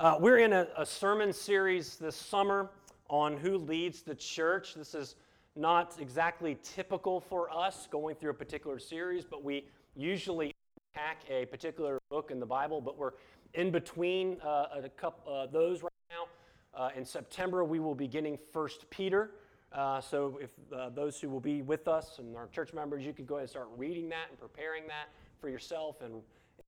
[0.00, 2.70] Uh, we're in a, a, sermon series this summer
[3.10, 4.72] on who leads the church.
[4.72, 5.14] This is
[5.56, 10.54] not exactly typical for us going through a particular series, but we usually
[10.94, 12.80] pack a particular book in the Bible.
[12.80, 13.10] But we're
[13.52, 16.28] in between uh, a couple uh, those right now.
[16.72, 19.32] Uh, in September, we will be getting First Peter.
[19.70, 23.12] Uh, so if uh, those who will be with us and our church members, you
[23.12, 25.10] can go ahead and start reading that and preparing that
[25.42, 26.22] for yourself and,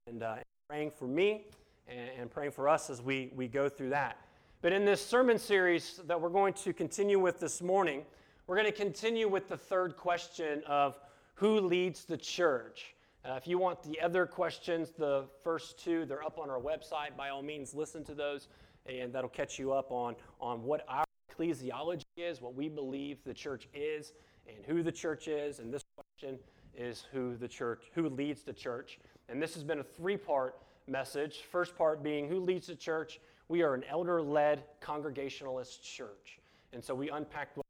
[0.07, 0.23] and
[0.69, 1.47] praying for me
[1.89, 4.19] and, and praying for us as we, we go through that.
[4.61, 8.05] But in this sermon series that we're going to continue with this morning,
[8.47, 10.99] we're going to continue with the third question of
[11.35, 12.95] who leads the church.
[13.25, 17.17] Uh, if you want the other questions, the first two, they're up on our website.
[17.17, 18.49] By all means, listen to those,
[18.87, 23.35] and that'll catch you up on, on what our ecclesiology is, what we believe the
[23.35, 24.13] church is,
[24.49, 25.61] and who the church is.
[25.61, 26.39] And this question
[26.77, 28.99] is who the church, who leads the church.
[29.29, 31.43] And this has been a three-part message.
[31.51, 33.21] First part being who leads the church.
[33.49, 36.39] We are an elder led congregationalist church.
[36.73, 37.67] And so we unpacked what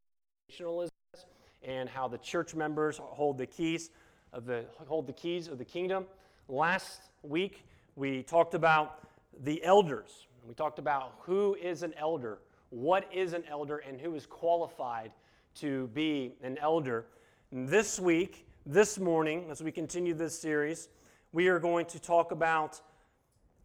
[0.48, 1.24] congregationalism is
[1.62, 3.90] and how the church members hold the keys
[4.32, 6.06] of the hold the keys of the kingdom.
[6.48, 7.64] Last week
[7.96, 9.06] we talked about
[9.44, 10.26] the elders.
[10.46, 12.38] We talked about who is an elder,
[12.70, 15.12] what is an elder, and who is qualified
[15.56, 17.06] to be an elder.
[17.50, 20.88] And this week, this morning, as we continue this series,
[21.32, 22.80] we are going to talk about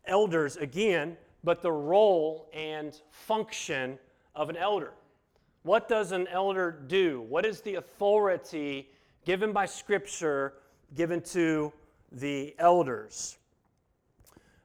[0.08, 3.98] elders again, but the role and function
[4.36, 4.94] of an elder.
[5.64, 7.22] What does an elder do?
[7.28, 8.90] What is the authority
[9.26, 10.54] given by Scripture
[10.96, 11.74] given to
[12.12, 13.38] the elders?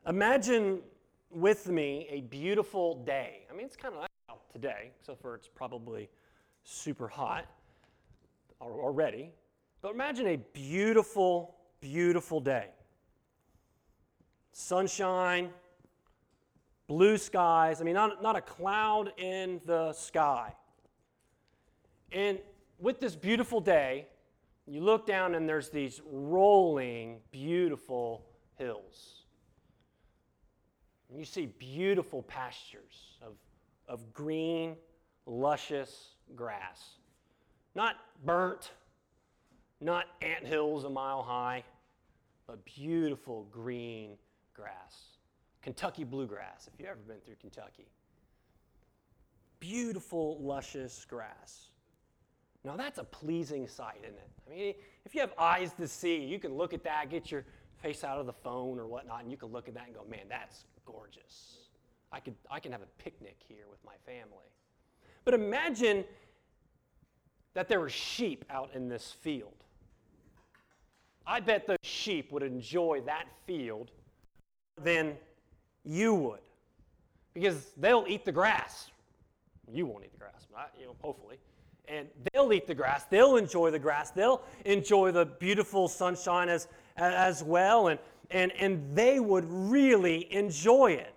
[0.07, 0.81] Imagine
[1.31, 3.47] with me a beautiful day.
[3.51, 6.09] I mean, it's kind of nice out today, except for it's probably
[6.65, 7.47] super hot
[8.61, 9.31] already.
[9.81, 12.69] But imagine a beautiful, beautiful day
[14.53, 15.51] sunshine,
[16.87, 17.81] blue skies.
[17.81, 20.55] I mean, not, not a cloud in the sky.
[22.13, 22.39] And
[22.79, 24.07] with this beautiful day,
[24.67, 28.27] you look down and there's these rolling, beautiful
[28.57, 29.25] hills.
[31.09, 33.35] And you see beautiful pastures of,
[33.89, 34.77] of green,
[35.27, 36.99] luscious grass.
[37.75, 38.73] Not burnt,
[39.81, 41.65] not ant hills a mile high,
[42.47, 44.17] but beautiful green
[44.55, 45.19] grass,
[45.63, 47.87] Kentucky bluegrass, if you've ever been through Kentucky.
[49.61, 51.69] Beautiful, luscious grass.
[52.65, 54.31] Now, that's a pleasing sight, isn't it?
[54.47, 54.75] I mean,
[55.05, 57.45] if you have eyes to see, you can look at that, get your
[57.81, 60.05] face out of the phone or whatnot, and you can look at that and go,
[60.09, 61.59] man, that's gorgeous.
[62.13, 64.47] I, could, I can have a picnic here with my family.
[65.25, 66.05] But imagine
[67.55, 69.55] that there were sheep out in this field.
[71.27, 73.91] I bet those sheep would enjoy that field
[74.83, 75.17] than
[75.85, 76.41] you would
[77.35, 78.91] because they'll eat the grass.
[79.73, 81.39] You won't eat the grass, but, you know, hopefully.
[81.89, 83.05] And they'll eat the grass.
[83.05, 84.11] They'll enjoy the grass.
[84.11, 87.89] They'll enjoy the beautiful sunshine as, as well.
[87.89, 87.99] And,
[88.31, 91.15] and, and they would really enjoy it.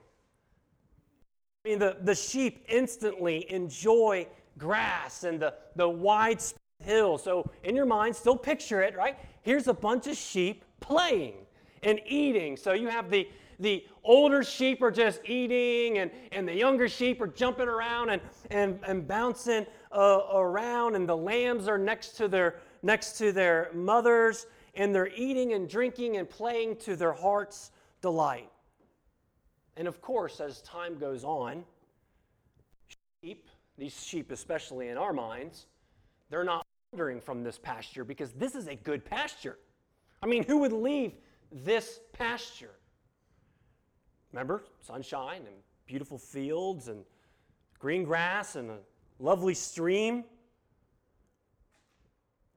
[1.63, 4.27] I mean, the, the sheep instantly enjoy
[4.57, 6.41] grass and the, the wide
[6.83, 7.17] hill.
[7.17, 9.17] So, in your mind, still picture it, right?
[9.41, 11.33] Here's a bunch of sheep playing
[11.83, 12.55] and eating.
[12.55, 13.27] So, you have the,
[13.59, 18.21] the older sheep are just eating and, and the younger sheep are jumping around and,
[18.51, 23.71] and, and bouncing uh, around and the lambs are next to their next to their
[23.73, 24.45] mothers
[24.75, 27.71] and they're eating and drinking and playing to their heart's
[28.01, 28.49] delight.
[29.77, 31.63] And of course as time goes on
[33.21, 35.67] sheep these sheep especially in our minds
[36.29, 39.57] they're not wandering from this pasture because this is a good pasture.
[40.21, 41.13] I mean who would leave
[41.51, 42.71] this pasture
[44.35, 47.05] Remember, sunshine and beautiful fields and
[47.79, 48.79] green grass and a
[49.17, 50.25] lovely stream.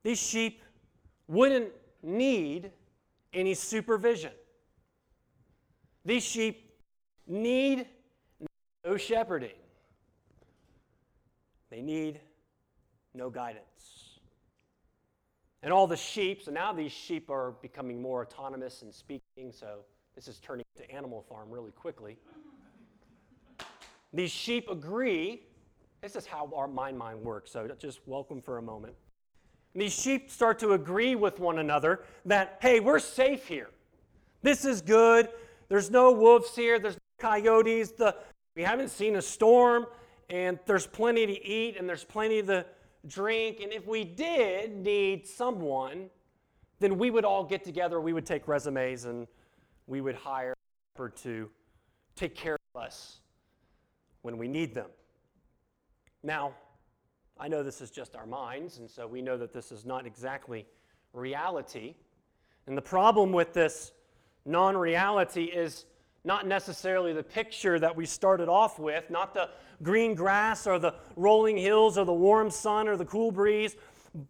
[0.03, 0.61] These sheep
[1.29, 1.71] wouldn't
[2.03, 2.71] need
[3.33, 4.33] any supervision.
[6.03, 6.69] These sheep
[7.25, 7.87] need
[8.83, 9.55] no shepherding.
[11.69, 12.19] They need
[13.13, 14.19] no guidance.
[15.63, 19.85] And all the sheep, so now these sheep are becoming more autonomous and speaking, so
[20.19, 22.17] this is turning to Animal Farm really quickly.
[24.11, 25.43] These sheep agree.
[26.01, 28.95] This is how our mind mind works, so just welcome for a moment.
[29.73, 33.69] these sheep start to agree with one another that, hey, we're safe here.
[34.41, 35.29] This is good.
[35.69, 36.79] There's no wolves here.
[36.79, 37.91] There's no coyotes.
[37.91, 38.13] The,
[38.57, 39.85] we haven't seen a storm,
[40.29, 42.65] and there's plenty to eat, and there's plenty to
[43.07, 43.61] drink.
[43.61, 46.09] And if we did need someone,
[46.81, 48.01] then we would all get together.
[48.01, 49.25] We would take resumes and
[49.89, 50.53] we would hire
[50.97, 51.49] her to
[52.15, 53.19] take care of us
[54.21, 54.89] when we need them.
[56.21, 56.53] Now,
[57.39, 60.05] I know this is just our minds, and so we know that this is not
[60.05, 60.67] exactly
[61.11, 61.95] reality.
[62.67, 63.91] And the problem with this
[64.45, 65.85] non reality is
[66.23, 69.49] not necessarily the picture that we started off with, not the
[69.81, 73.75] green grass or the rolling hills or the warm sun or the cool breeze,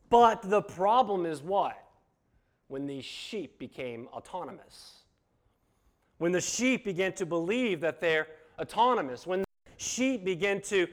[0.09, 1.77] but the problem is what?
[2.67, 4.98] When these sheep became autonomous.
[6.19, 8.27] When the sheep begin to believe that they're
[8.59, 9.45] autonomous, when the
[9.77, 10.87] sheep begin to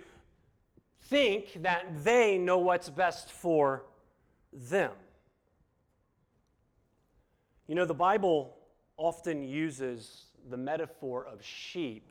[1.03, 3.85] think that they know what's best for
[4.53, 4.93] them.
[7.67, 8.57] You know, the Bible
[8.97, 12.09] often uses the metaphor of sheep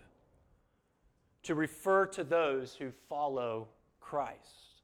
[1.43, 3.69] to refer to those who follow
[4.01, 4.81] Christ.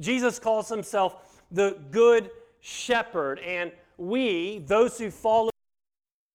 [0.00, 2.30] Jesus calls himself the good
[2.60, 5.50] shepherd, and we, those who follow,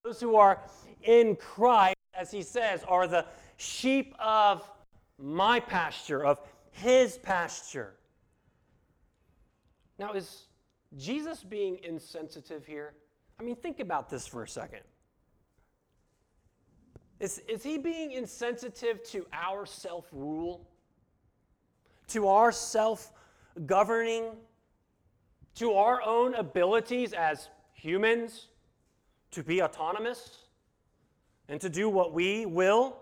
[0.04, 0.62] those who are
[1.04, 3.26] in Christ, as he says, are the
[3.58, 4.70] sheep of
[5.18, 6.40] my pasture, of
[6.72, 7.96] his pasture.
[9.98, 10.46] Now, is
[10.98, 12.94] Jesus being insensitive here?
[13.40, 14.82] I mean, think about this for a second.
[17.20, 20.70] Is, is he being insensitive to our self rule,
[22.08, 23.12] to our self
[23.66, 24.32] governing,
[25.56, 28.48] to our own abilities as humans
[29.32, 30.49] to be autonomous
[31.50, 32.96] and to do what we will?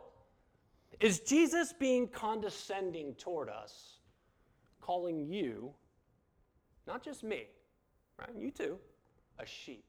[1.00, 3.98] Is Jesus being condescending toward us,
[4.82, 5.74] calling you,
[6.88, 7.44] not just me,
[8.18, 8.30] right?
[8.36, 8.80] You too,
[9.38, 9.84] a sheep?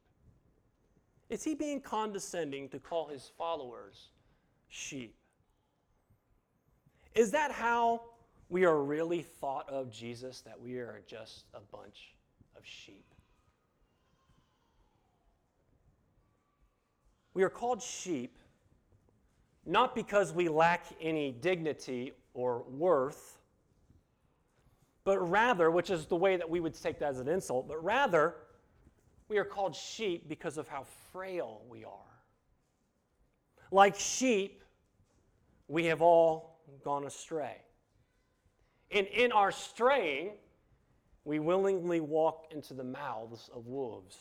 [1.31, 4.08] Is he being condescending to call his followers
[4.69, 5.14] sheep?
[7.14, 8.02] Is that how
[8.49, 12.14] we are really thought of Jesus, that we are just a bunch
[12.56, 13.04] of sheep?
[17.34, 18.38] We are called sheep
[19.68, 23.38] not because we lack any dignity or worth,
[25.04, 27.82] but rather, which is the way that we would take that as an insult, but
[27.84, 28.34] rather,
[29.28, 31.92] we are called sheep because of how frail we are.
[33.70, 34.64] Like sheep,
[35.68, 37.56] we have all gone astray.
[38.90, 40.30] And in our straying,
[41.24, 44.16] we willingly walk into the mouths of wolves.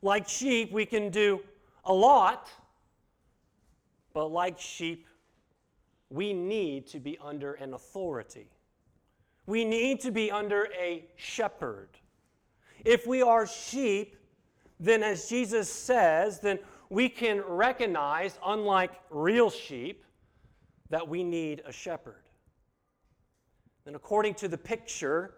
[0.00, 1.40] Like sheep, we can do
[1.84, 2.50] a lot
[4.12, 5.06] but like sheep,
[6.10, 8.48] we need to be under an authority.
[9.46, 11.88] We need to be under a shepherd.
[12.84, 14.16] If we are sheep,
[14.78, 16.58] then as Jesus says, then
[16.88, 20.04] we can recognize, unlike real sheep,
[20.88, 22.22] that we need a shepherd.
[23.86, 25.34] And according to the picture,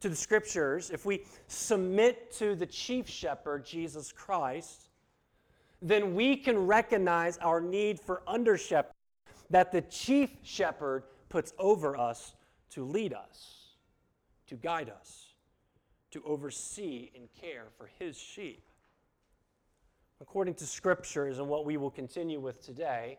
[0.00, 4.83] to the scriptures, if we submit to the chief shepherd, Jesus Christ,
[5.84, 8.94] then we can recognize our need for under shepherd
[9.50, 12.34] that the chief shepherd puts over us
[12.70, 13.66] to lead us,
[14.46, 15.26] to guide us,
[16.10, 18.64] to oversee and care for his sheep.
[20.22, 23.18] According to scriptures and what we will continue with today,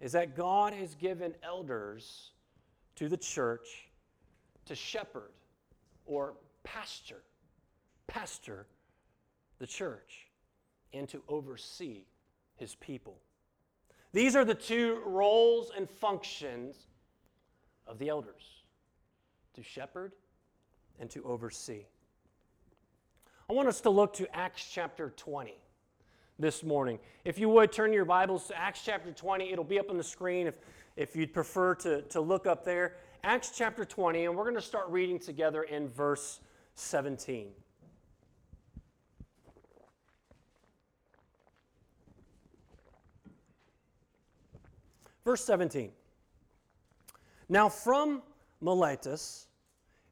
[0.00, 2.30] is that God has given elders
[2.94, 3.88] to the church
[4.66, 5.32] to shepherd
[6.06, 7.22] or pastor,
[8.06, 8.66] pastor
[9.58, 10.21] the church
[10.92, 12.04] and to oversee
[12.56, 13.18] his people.
[14.12, 16.76] These are the two roles and functions
[17.86, 18.62] of the elders
[19.54, 20.12] to shepherd
[21.00, 21.86] and to oversee.
[23.48, 25.54] I want us to look to Acts chapter 20
[26.38, 26.98] this morning.
[27.24, 30.04] If you would turn your Bibles to Acts chapter 20, it'll be up on the
[30.04, 30.54] screen if,
[30.96, 32.96] if you'd prefer to, to look up there.
[33.24, 36.40] Acts chapter 20, and we're going to start reading together in verse
[36.74, 37.48] 17.
[45.24, 45.90] Verse 17.
[47.48, 48.22] Now from
[48.60, 49.46] Miletus,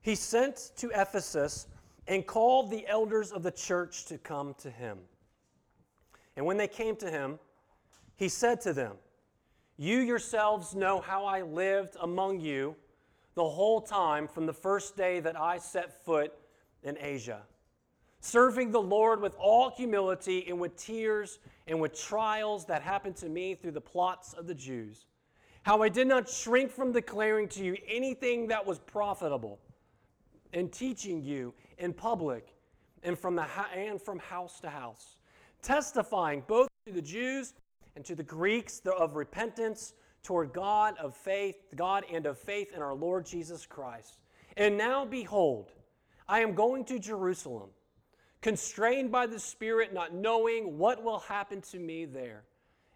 [0.00, 1.66] he sent to Ephesus
[2.06, 4.98] and called the elders of the church to come to him.
[6.36, 7.38] And when they came to him,
[8.16, 8.96] he said to them,
[9.76, 12.76] You yourselves know how I lived among you
[13.34, 16.32] the whole time from the first day that I set foot
[16.82, 17.42] in Asia,
[18.20, 23.28] serving the Lord with all humility and with tears and with trials that happened to
[23.28, 25.06] me through the plots of the Jews.
[25.62, 29.58] How I did not shrink from declaring to you anything that was profitable,
[30.52, 32.54] and teaching you in public
[33.02, 35.16] and from, the, and from house to house,
[35.62, 37.54] testifying both to the Jews
[37.96, 42.82] and to the Greeks of repentance toward God of faith, God and of faith in
[42.82, 44.18] our Lord Jesus Christ.
[44.56, 45.72] And now behold,
[46.28, 47.70] I am going to Jerusalem,
[48.42, 52.44] constrained by the Spirit, not knowing what will happen to me there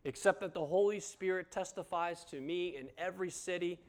[0.05, 3.81] except that the Holy Spirit testifies to me in every city,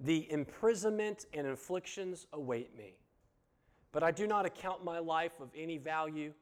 [0.00, 2.94] the imprisonment and afflictions await me.
[3.92, 6.32] But I do not account my life of any value,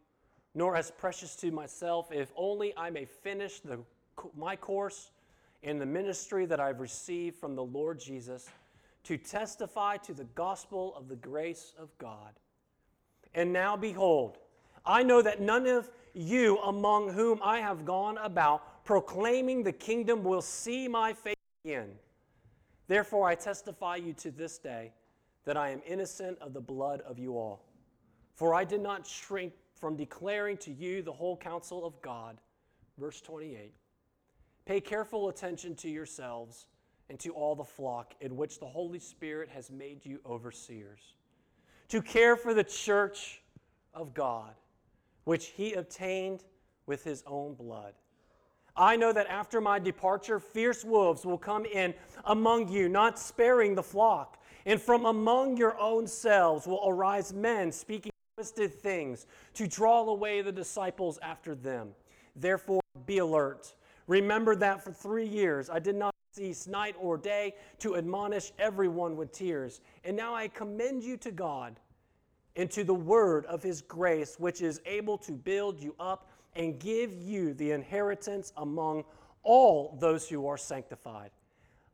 [0.54, 3.80] nor as precious to myself, if only I may finish the,
[4.36, 5.10] my course
[5.62, 8.48] in the ministry that I've received from the Lord Jesus
[9.04, 12.32] to testify to the gospel of the grace of God.
[13.34, 14.38] And now, behold,
[14.86, 20.22] I know that none of you among whom I have gone about proclaiming the kingdom
[20.22, 21.90] will see my face again.
[22.86, 24.92] Therefore, I testify you to this day
[25.44, 27.64] that I am innocent of the blood of you all.
[28.34, 32.38] For I did not shrink from declaring to you the whole counsel of God.
[32.98, 33.72] Verse 28.
[34.66, 36.66] Pay careful attention to yourselves
[37.10, 41.16] and to all the flock in which the Holy Spirit has made you overseers,
[41.88, 43.42] to care for the church
[43.92, 44.54] of God,
[45.24, 46.44] which he obtained
[46.86, 47.94] with his own blood.
[48.76, 53.74] I know that after my departure, fierce wolves will come in among you, not sparing
[53.74, 54.42] the flock.
[54.66, 60.42] And from among your own selves will arise men speaking twisted things to draw away
[60.42, 61.90] the disciples after them.
[62.34, 63.74] Therefore, be alert.
[64.08, 69.16] Remember that for three years I did not cease night or day to admonish everyone
[69.16, 69.80] with tears.
[70.04, 71.78] And now I commend you to God
[72.56, 76.80] and to the word of his grace, which is able to build you up and
[76.80, 79.04] give you the inheritance among
[79.44, 81.30] all those who are sanctified.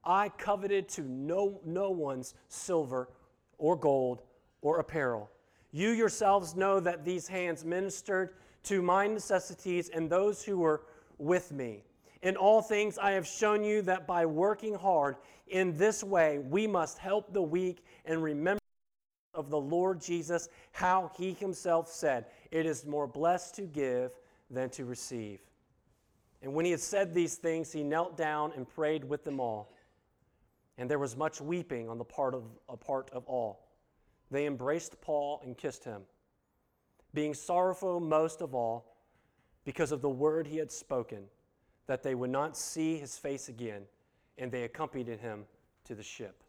[0.04, 3.11] I coveted to no, no one's silver
[3.59, 4.23] or gold
[4.62, 5.30] or apparel.
[5.70, 8.30] You yourselves know that these hands ministered
[8.64, 10.82] to my necessities and those who were
[11.18, 11.85] with me.
[12.23, 15.17] In all things, I have shown you that by working hard
[15.49, 18.61] in this way, we must help the weak and remember
[19.33, 24.12] of the Lord Jesus, how he himself said, It is more blessed to give
[24.50, 25.41] than to receive.
[26.43, 29.73] And when he had said these things, he knelt down and prayed with them all.
[30.79, 33.69] And there was much weeping on the part of, a part of all.
[34.31, 36.03] They embraced Paul and kissed him,
[37.15, 38.97] being sorrowful most of all
[39.65, 41.25] because of the word he had spoken
[41.90, 43.82] that they would not see his face again,
[44.38, 45.44] and they accompanied him
[45.82, 46.44] to the ship.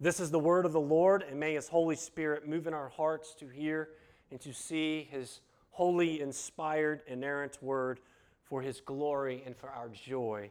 [0.00, 2.90] This is the word of the Lord, and may his Holy Spirit move in our
[2.90, 3.88] hearts to hear
[4.30, 5.40] and to see his
[5.70, 8.00] holy, inspired, inerrant word
[8.44, 10.50] for his glory and for our joy.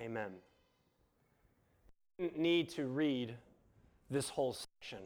[0.00, 0.32] Amen.
[2.36, 3.36] Need to read
[4.10, 4.98] this whole section.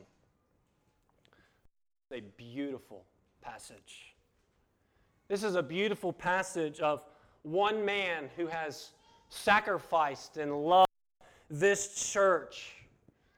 [2.10, 3.04] It's a beautiful
[3.42, 4.14] passage.
[5.28, 7.02] This is a beautiful passage of
[7.50, 8.90] one man who has
[9.30, 10.88] sacrificed and loved
[11.50, 12.74] this church,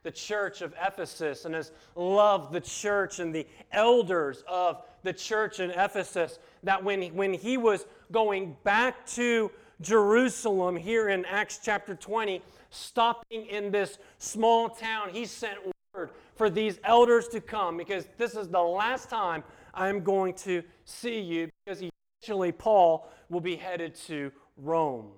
[0.02, 5.60] the church of Ephesus, and has loved the church and the elders of the church
[5.60, 6.38] in Ephesus.
[6.62, 9.50] That when, when he was going back to
[9.80, 15.58] Jerusalem here in Acts chapter 20, stopping in this small town, he sent
[15.94, 19.42] word for these elders to come because this is the last time
[19.74, 21.82] I'm going to see you because
[22.22, 25.12] eventually Paul will be headed to Rome.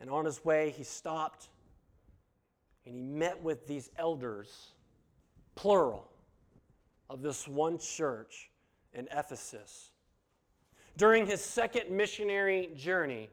[0.00, 1.48] And on his way, he stopped
[2.84, 4.72] and he met with these elders,
[5.54, 6.10] plural,
[7.08, 8.50] of this one church
[8.92, 9.92] in Ephesus.
[10.96, 13.30] During his second missionary journey,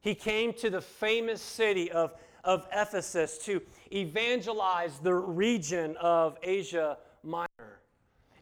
[0.00, 2.14] he came to the famous city of,
[2.44, 3.60] of Ephesus to
[3.92, 7.80] evangelize the region of Asia Minor.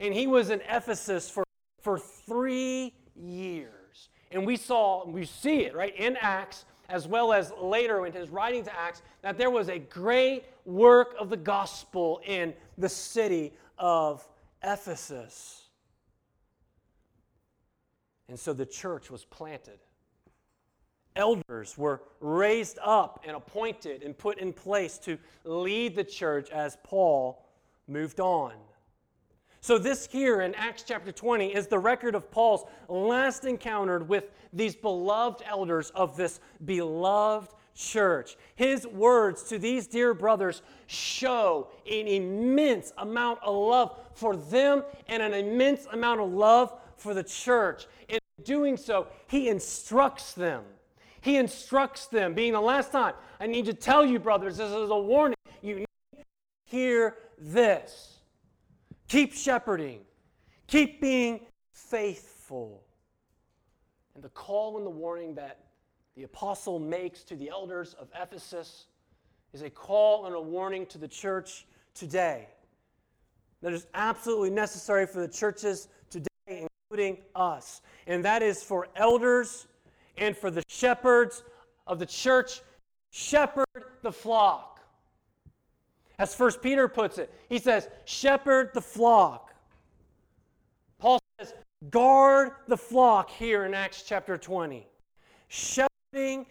[0.00, 1.45] And he was in Ephesus for,
[1.86, 4.08] for three years.
[4.32, 8.28] And we saw, we see it, right, in Acts, as well as later in his
[8.28, 13.52] writing to Acts, that there was a great work of the gospel in the city
[13.78, 14.26] of
[14.64, 15.62] Ephesus.
[18.28, 19.78] And so the church was planted.
[21.14, 26.76] Elders were raised up and appointed and put in place to lead the church as
[26.82, 27.46] Paul
[27.86, 28.54] moved on.
[29.66, 34.30] So, this here in Acts chapter 20 is the record of Paul's last encounter with
[34.52, 38.36] these beloved elders of this beloved church.
[38.54, 45.20] His words to these dear brothers show an immense amount of love for them and
[45.20, 47.88] an immense amount of love for the church.
[48.08, 50.62] In doing so, he instructs them.
[51.22, 54.90] He instructs them, being the last time, I need to tell you, brothers, this is
[54.90, 55.34] a warning.
[55.60, 56.24] You need to
[56.66, 58.15] hear this.
[59.08, 60.00] Keep shepherding.
[60.66, 62.82] Keep being faithful.
[64.14, 65.60] And the call and the warning that
[66.16, 68.86] the apostle makes to the elders of Ephesus
[69.52, 72.48] is a call and a warning to the church today
[73.62, 77.82] that is absolutely necessary for the churches today, including us.
[78.06, 79.66] And that is for elders
[80.16, 81.42] and for the shepherds
[81.86, 82.60] of the church,
[83.10, 83.66] shepherd
[84.02, 84.75] the flock.
[86.18, 89.54] As First Peter puts it, he says, shepherd the flock.
[90.98, 91.52] Paul says,
[91.90, 94.86] guard the flock here in Acts chapter 20.
[95.48, 96.46] Shepherding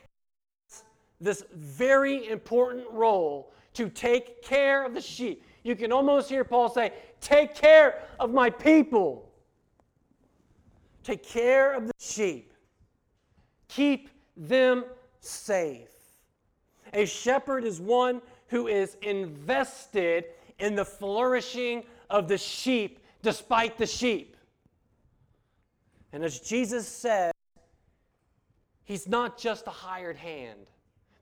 [1.19, 5.43] this very important role to take care of the sheep.
[5.63, 9.31] You can almost hear Paul say, Take care of my people.
[11.03, 12.53] Take care of the sheep.
[13.67, 14.85] Keep them
[15.19, 15.89] safe.
[16.93, 20.25] A shepherd is one who is invested
[20.59, 24.37] in the flourishing of the sheep despite the sheep.
[26.13, 27.33] And as Jesus said,
[28.83, 30.67] he's not just a hired hand.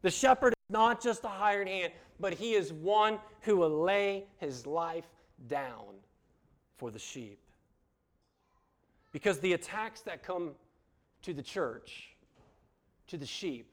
[0.01, 4.25] The shepherd is not just a hired hand, but he is one who will lay
[4.37, 5.07] his life
[5.47, 5.95] down
[6.77, 7.39] for the sheep.
[9.11, 10.51] Because the attacks that come
[11.21, 12.09] to the church,
[13.07, 13.71] to the sheep,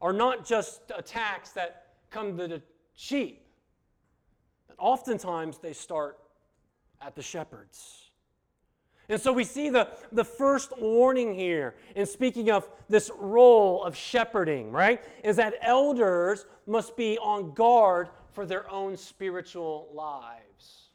[0.00, 1.85] are not just attacks that
[2.16, 2.62] come to the
[2.94, 3.46] sheep,
[4.68, 6.18] but oftentimes they start
[7.02, 8.10] at the shepherds.
[9.10, 13.94] And so we see the, the first warning here in speaking of this role of
[13.94, 15.04] shepherding, right?
[15.22, 20.88] Is that elders must be on guard for their own spiritual lives.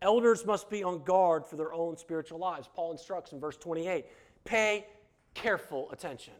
[0.00, 2.68] Elders must be on guard for their own spiritual lives.
[2.74, 4.06] Paul instructs in verse 28
[4.44, 4.86] pay
[5.34, 6.34] careful attention.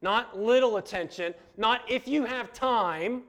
[0.00, 3.22] Not little attention, not if you have time,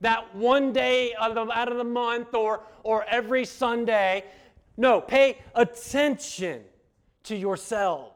[0.00, 4.24] that one day out of the, out of the month or, or every Sunday
[4.76, 6.62] no, pay attention
[7.24, 8.12] to yourselves.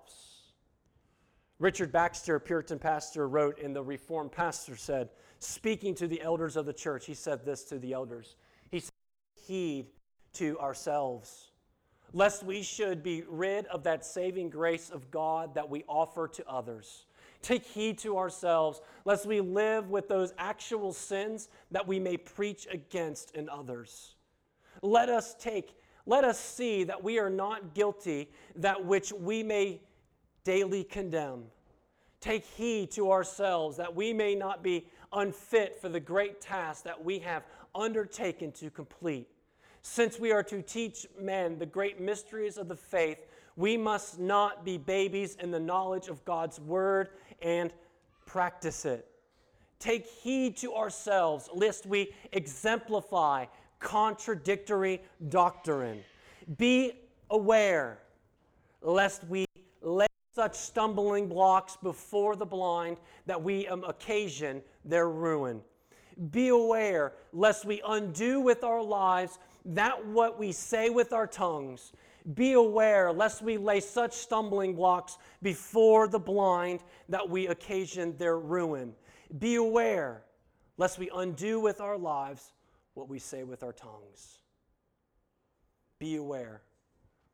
[1.59, 6.67] Richard Baxter, Puritan pastor, wrote in the Reformed Pastor said, speaking to the elders of
[6.67, 8.37] the church, he said this to the elders.
[8.71, 8.93] He said,
[9.47, 9.87] Heed
[10.35, 11.51] to ourselves,
[12.13, 16.49] lest we should be rid of that saving grace of God that we offer to
[16.49, 17.07] others.
[17.47, 22.67] Take heed to ourselves, lest we live with those actual sins that we may preach
[22.69, 24.17] against in others.
[24.83, 29.81] Let us take let us see that we are not guilty that which we may
[30.43, 31.45] daily condemn.
[32.21, 37.05] Take heed to ourselves that we may not be unfit for the great task that
[37.05, 37.45] we have
[37.77, 39.29] undertaken to complete.
[39.83, 43.19] Since we are to teach men the great mysteries of the faith,
[43.57, 47.11] we must not be babies in the knowledge of God's word
[47.43, 47.73] and
[48.25, 49.07] practice it.
[49.79, 53.47] Take heed to ourselves, lest we exemplify
[53.79, 56.03] contradictory doctrine.
[56.57, 56.93] Be
[57.31, 57.99] aware
[58.83, 59.45] lest we
[59.83, 65.61] lay such stumbling blocks before the blind that we um, occasion their ruin.
[66.31, 71.93] Be aware lest we undo with our lives that what we say with our tongues.
[72.35, 78.39] Be aware lest we lay such stumbling blocks before the blind that we occasion their
[78.39, 78.95] ruin.
[79.39, 80.23] Be aware
[80.77, 82.53] lest we undo with our lives
[82.95, 84.39] what we say with our tongues.
[85.99, 86.63] Be aware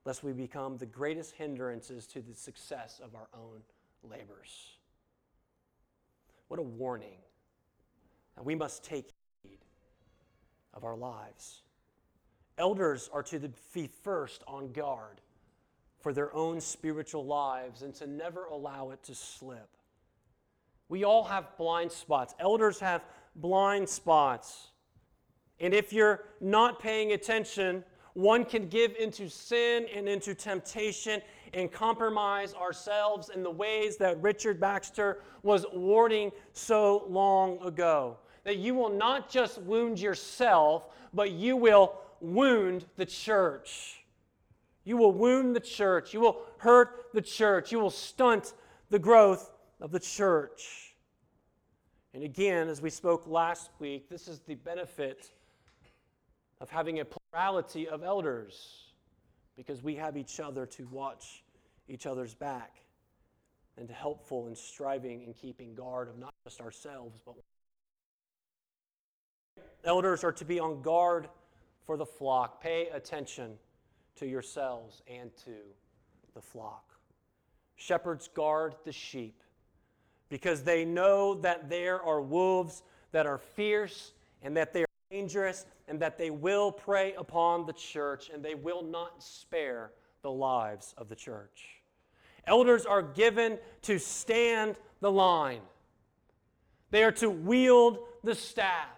[0.04, 3.60] lest we become the greatest hindrances to the success of our own
[4.02, 4.76] labors.
[6.48, 7.18] What a warning
[8.36, 9.10] that we must take
[9.42, 9.58] heed
[10.74, 11.62] of our lives.
[12.62, 13.40] Elders are to
[13.74, 15.20] be first on guard
[16.00, 19.68] for their own spiritual lives and to never allow it to slip.
[20.88, 22.36] We all have blind spots.
[22.38, 23.02] Elders have
[23.34, 24.68] blind spots.
[25.58, 31.20] And if you're not paying attention, one can give into sin and into temptation
[31.54, 38.18] and compromise ourselves in the ways that Richard Baxter was warning so long ago.
[38.44, 44.04] That you will not just wound yourself, but you will wound the church.
[44.84, 46.14] You will wound the church.
[46.14, 47.72] You will hurt the church.
[47.72, 48.54] You will stunt
[48.90, 50.94] the growth of the church.
[52.14, 55.30] And again, as we spoke last week, this is the benefit
[56.60, 58.84] of having a plurality of elders
[59.56, 61.42] because we have each other to watch
[61.88, 62.76] each other's back
[63.76, 67.34] and to helpful in striving and keeping guard of not just ourselves but
[69.84, 71.28] elders are to be on guard
[71.84, 72.62] for the flock.
[72.62, 73.52] Pay attention
[74.16, 75.54] to yourselves and to
[76.34, 76.94] the flock.
[77.76, 79.42] Shepherds guard the sheep
[80.28, 85.66] because they know that there are wolves that are fierce and that they are dangerous
[85.88, 89.92] and that they will prey upon the church and they will not spare
[90.22, 91.82] the lives of the church.
[92.46, 95.60] Elders are given to stand the line,
[96.90, 98.88] they are to wield the staff,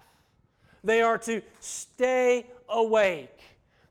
[0.83, 3.41] they are to stay awake,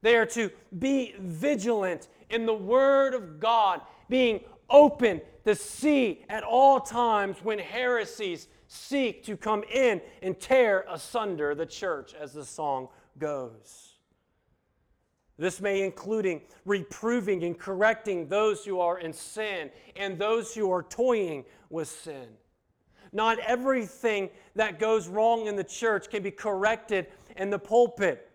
[0.01, 6.43] they are to be vigilant in the Word of God, being open to see at
[6.43, 12.43] all times when heresies seek to come in and tear asunder the church, as the
[12.45, 12.87] song
[13.19, 13.93] goes.
[15.37, 20.83] This may including reproving and correcting those who are in sin and those who are
[20.83, 22.27] toying with sin.
[23.11, 27.07] Not everything that goes wrong in the church can be corrected
[27.37, 28.29] in the pulpit,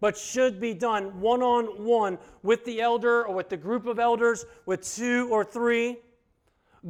[0.00, 3.98] but should be done one on one with the elder or with the group of
[3.98, 5.98] elders, with two or three.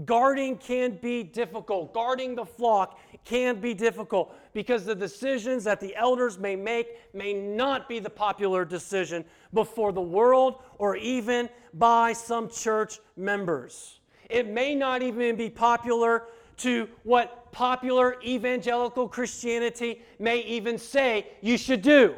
[0.05, 1.95] Guarding can be difficult.
[1.95, 7.33] Guarding the flock can be difficult because the decisions that the elders may make may
[7.33, 14.01] not be the popular decision before the world or even by some church members.
[14.29, 16.25] It may not even be popular
[16.59, 22.17] to what popular evangelical Christianity may even say you should do.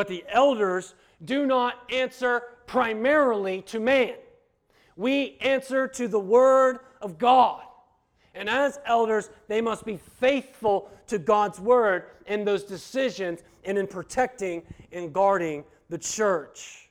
[0.00, 0.94] But the elders
[1.26, 4.14] do not answer primarily to man.
[4.96, 7.60] We answer to the Word of God.
[8.34, 13.86] And as elders, they must be faithful to God's Word in those decisions and in
[13.86, 16.88] protecting and guarding the church.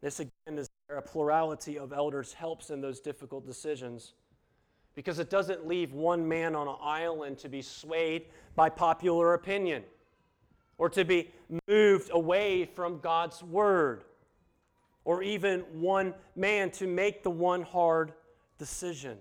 [0.00, 4.14] This again is where a plurality of elders helps in those difficult decisions
[4.96, 8.24] because it doesn't leave one man on an island to be swayed
[8.56, 9.84] by popular opinion
[10.78, 11.30] or to be
[11.68, 14.04] moved away from God's word
[15.04, 18.12] or even one man to make the one hard
[18.58, 19.18] decision.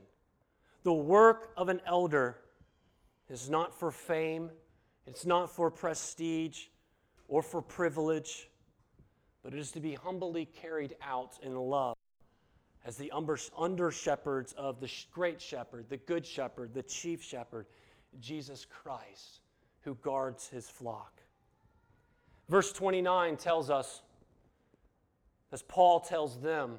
[0.84, 2.38] The work of an elder
[3.30, 4.50] is not for fame,
[5.06, 6.66] it's not for prestige
[7.28, 8.50] or for privilege,
[9.44, 11.96] but it is to be humbly carried out in love
[12.86, 17.66] as the under shepherds of the great shepherd, the good shepherd, the chief shepherd,
[18.20, 19.40] Jesus Christ,
[19.82, 21.23] who guards his flock.
[22.50, 24.02] Verse 29 tells us,
[25.52, 26.78] as Paul tells them,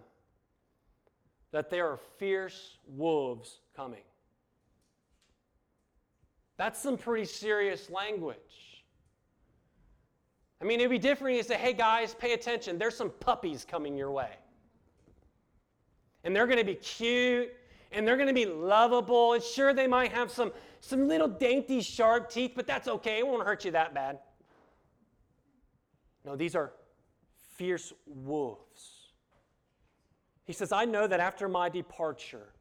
[1.52, 4.02] that there are fierce wolves coming.
[6.56, 8.84] That's some pretty serious language.
[10.60, 13.96] I mean, it'd be different to say, hey guys, pay attention, there's some puppies coming
[13.96, 14.30] your way
[16.24, 17.52] and they're going to be cute
[17.92, 19.34] and they're going to be lovable.
[19.34, 23.18] And sure, they might have some, some little dainty, sharp teeth, but that's okay.
[23.18, 24.18] It won't hurt you that bad.
[26.24, 26.72] No, these are
[27.56, 29.10] fierce wolves.
[30.44, 32.52] He says, I know that after my departure,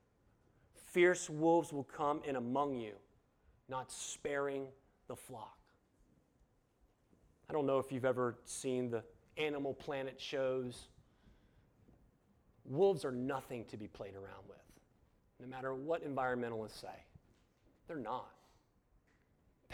[0.91, 2.93] fierce wolves will come in among you,
[3.69, 4.67] not sparing
[5.07, 5.57] the flock.
[7.49, 9.03] I don't know if you've ever seen the
[9.37, 10.87] Animal Planet shows
[12.65, 14.57] Wolves are nothing to be played around with,
[15.39, 17.03] no matter what environmentalists say.
[17.87, 18.31] They're not.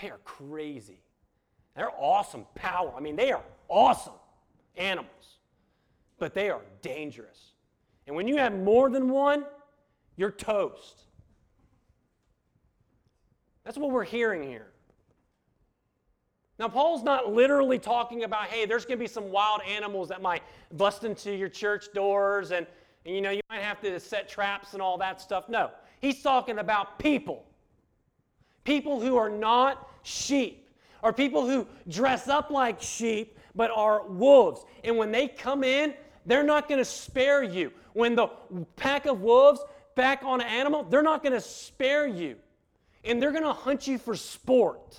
[0.02, 1.02] They are crazy.
[1.76, 2.92] They're awesome power.
[2.96, 4.14] I mean, they are awesome
[4.76, 5.40] animals,
[6.18, 7.54] but they are dangerous.
[8.08, 9.46] And when you have more than one,
[10.18, 11.04] you're toast.
[13.64, 14.68] That's what we're hearing here.
[16.58, 20.22] Now, Paul's not literally talking about, hey, there's going to be some wild animals that
[20.22, 22.68] might bust into your church doors and
[23.06, 25.50] and you know, you might have to set traps and all that stuff.
[25.50, 27.46] No, he's talking about people.
[28.64, 30.70] People who are not sheep,
[31.02, 34.64] or people who dress up like sheep but are wolves.
[34.84, 35.94] And when they come in,
[36.26, 37.72] they're not going to spare you.
[37.94, 38.28] When the
[38.76, 39.62] pack of wolves
[39.96, 42.36] back on an animal, they're not going to spare you.
[43.04, 44.98] And they're going to hunt you for sport.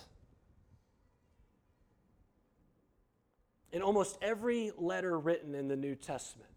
[3.72, 6.50] In almost every letter written in the New Testament,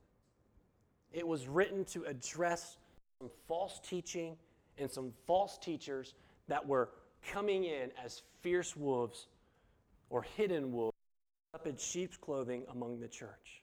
[1.12, 2.78] it was written to address
[3.20, 4.36] some false teaching
[4.80, 6.16] and some false teachers
[6.48, 6.90] that were
[7.32, 9.28] coming in as fierce wolves
[10.10, 10.93] or hidden wolves
[11.54, 13.62] up in sheep's clothing among the church.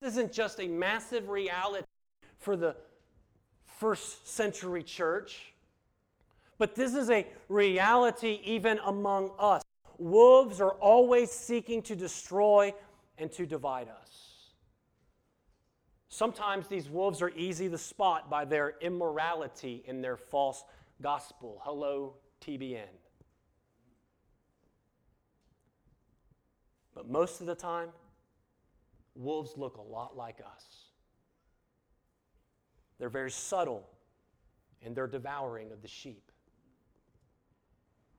[0.00, 1.84] This isn't just a massive reality
[2.38, 2.74] for the
[3.66, 5.52] first century church,
[6.58, 9.62] but this is a reality even among us.
[9.98, 12.72] Wolves are always seeking to destroy
[13.18, 14.52] and to divide us.
[16.08, 20.64] Sometimes these wolves are easy to spot by their immorality in their false
[21.02, 21.60] gospel.
[21.62, 22.84] Hello, TBN.
[26.96, 27.90] But most of the time,
[29.14, 30.64] wolves look a lot like us.
[32.98, 33.88] They're very subtle
[34.82, 36.32] in their devouring of the sheep.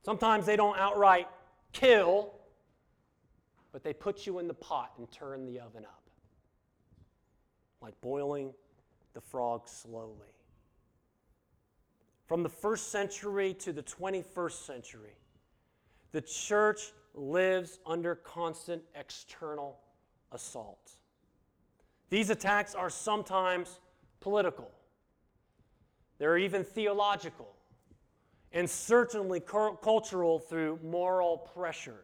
[0.06, 1.28] Sometimes they don't outright
[1.74, 2.34] kill,
[3.74, 5.98] but they put you in the pot and turn the oven up
[7.82, 8.54] like boiling
[9.14, 10.34] the frog slowly.
[12.26, 15.16] From the first century to the 21st century,
[16.12, 19.80] the church lives under constant external
[20.32, 20.92] assault.
[22.10, 23.80] These attacks are sometimes
[24.20, 24.72] political,
[26.18, 27.54] they're even theological,
[28.52, 32.04] and certainly cultural through moral pressure.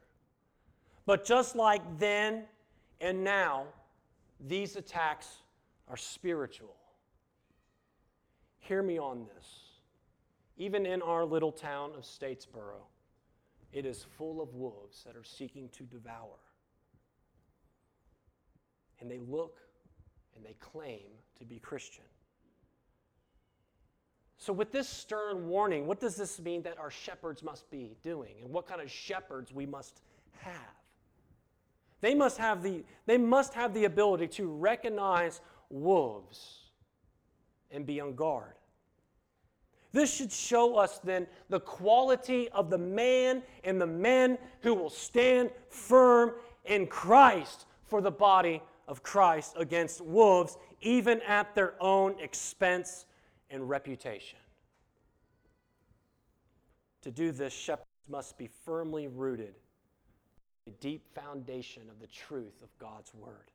[1.06, 2.44] But just like then
[3.02, 3.66] and now,
[4.40, 5.28] these attacks
[5.90, 6.76] are spiritual.
[8.60, 9.60] Hear me on this.
[10.58, 12.84] Even in our little town of Statesboro,
[13.74, 16.38] it is full of wolves that are seeking to devour.
[19.02, 19.58] And they look
[20.36, 21.02] and they claim
[21.40, 22.06] to be Christian.
[24.38, 28.36] So, with this stern warning, what does this mean that our shepherds must be doing?
[28.42, 30.02] And what kind of shepherds we must
[30.40, 30.54] have?
[32.02, 36.64] They must have the, they must have the ability to recognize wolves
[37.72, 38.56] and be on guard.
[39.94, 44.90] This should show us then the quality of the man and the men who will
[44.90, 46.34] stand firm
[46.66, 53.06] in Christ for the body of Christ against wolves, even at their own expense
[53.52, 54.40] and reputation.
[57.04, 59.54] To do this, shepherds must be firmly rooted
[60.68, 63.52] a deep foundation of the truth of God's word.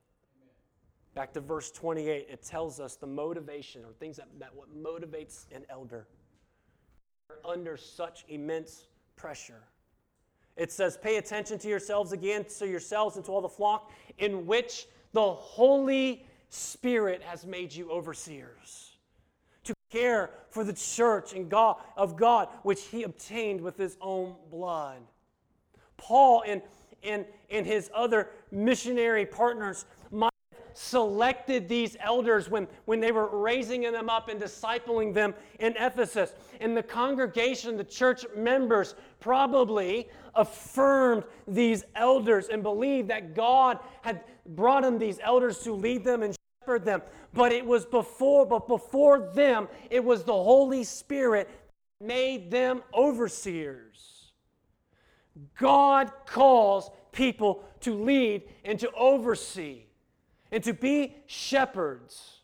[1.15, 5.47] Back to verse 28, it tells us the motivation or things that, that what motivates
[5.53, 6.07] an elder
[7.45, 8.87] under such immense
[9.17, 9.63] pressure.
[10.57, 14.47] It says, Pay attention to yourselves again, to yourselves and to all the flock in
[14.47, 18.97] which the Holy Spirit has made you overseers
[19.65, 24.35] to care for the church and God of God, which he obtained with his own
[24.51, 25.03] blood.
[25.99, 26.63] Paul and,
[27.03, 29.85] and, and his other missionary partners
[30.79, 36.33] selected these elders when, when they were raising them up and discipling them in Ephesus.
[36.61, 44.23] And the congregation, the church members, probably affirmed these elders and believed that God had
[44.47, 47.03] brought them these elders to lead them and shepherd them.
[47.35, 51.51] But it was before, but before them, it was the Holy Spirit
[52.01, 54.31] made them overseers.
[55.59, 59.88] God calls people to lead and to oversee
[60.51, 62.39] and to be shepherds.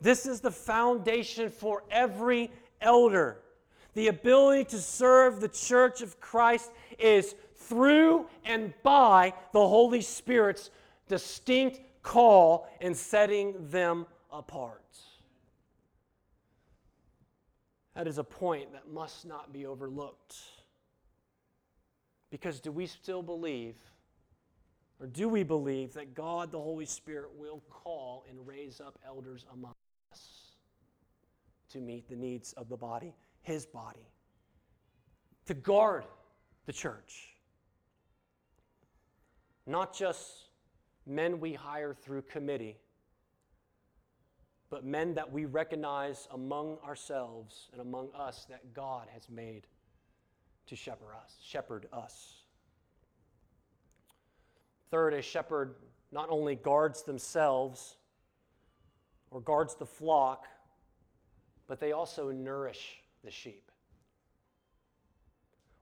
[0.00, 2.50] This is the foundation for every
[2.80, 3.38] elder.
[3.94, 10.70] The ability to serve the church of Christ is through and by the Holy Spirit's
[11.08, 14.80] distinct call and setting them apart.
[17.94, 20.36] That is a point that must not be overlooked.
[22.30, 23.76] Because do we still believe
[25.00, 29.46] or do we believe that God, the Holy Spirit, will call and raise up elders
[29.52, 29.74] among
[30.12, 30.52] us
[31.70, 34.06] to meet the needs of the body, His body,
[35.46, 36.04] to guard
[36.66, 37.34] the church?
[39.66, 40.50] Not just
[41.06, 42.76] men we hire through committee,
[44.68, 49.66] but men that we recognize among ourselves and among us that God has made
[50.66, 52.39] to shepherd us, shepherd us.
[54.90, 55.76] Third, a shepherd
[56.10, 57.96] not only guards themselves
[59.30, 60.46] or guards the flock,
[61.68, 63.70] but they also nourish the sheep.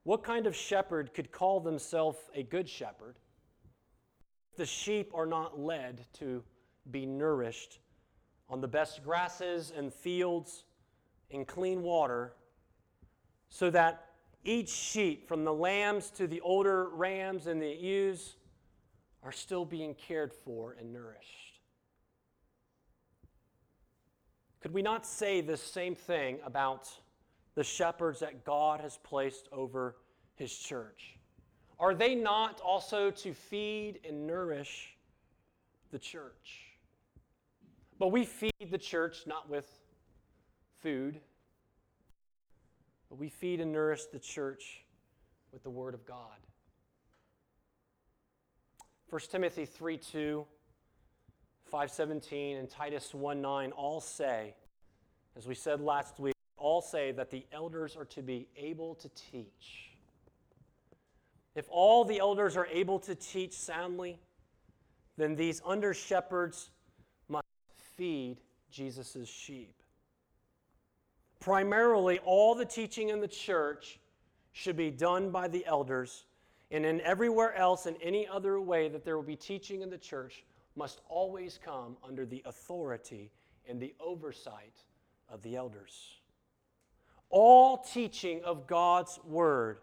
[0.02, 3.16] What kind of shepherd could call themselves a good shepherd
[4.50, 6.42] if the sheep are not led to
[6.90, 7.78] be nourished
[8.48, 10.64] on the best grasses and fields
[11.30, 12.34] and clean water
[13.48, 14.06] so that
[14.44, 18.36] each sheep, from the lambs to the older rams and the ewes,
[19.28, 21.60] are still being cared for and nourished.
[24.62, 26.88] Could we not say the same thing about
[27.54, 29.96] the shepherds that God has placed over
[30.36, 31.18] his church?
[31.78, 34.96] Are they not also to feed and nourish
[35.90, 36.62] the church?
[37.98, 39.68] But we feed the church not with
[40.80, 41.20] food,
[43.10, 44.84] but we feed and nourish the church
[45.52, 46.38] with the Word of God.
[49.10, 50.46] 1 Timothy 3 2,
[51.64, 54.54] 517, and Titus 1 9 all say,
[55.34, 59.08] as we said last week, all say that the elders are to be able to
[59.08, 59.92] teach.
[61.54, 64.20] If all the elders are able to teach soundly,
[65.16, 66.70] then these under shepherds
[67.30, 67.46] must
[67.96, 68.36] feed
[68.70, 69.74] Jesus' sheep.
[71.40, 74.00] Primarily, all the teaching in the church
[74.52, 76.26] should be done by the elders
[76.70, 79.98] and in everywhere else in any other way that there will be teaching in the
[79.98, 80.44] church
[80.76, 83.30] must always come under the authority
[83.68, 84.84] and the oversight
[85.28, 86.20] of the elders.
[87.30, 89.78] All teaching of God's word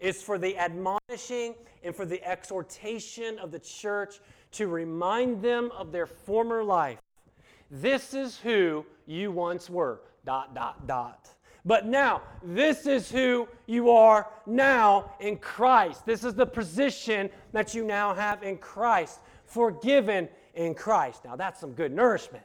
[0.00, 4.20] is for the admonishing and for the exhortation of the church
[4.52, 6.98] to remind them of their former life.
[7.70, 10.02] This is who you once were.
[10.26, 11.31] Dot, dot, dot.
[11.64, 16.04] But now, this is who you are now in Christ.
[16.04, 21.24] This is the position that you now have in Christ, forgiven in Christ.
[21.24, 22.44] Now, that's some good nourishment.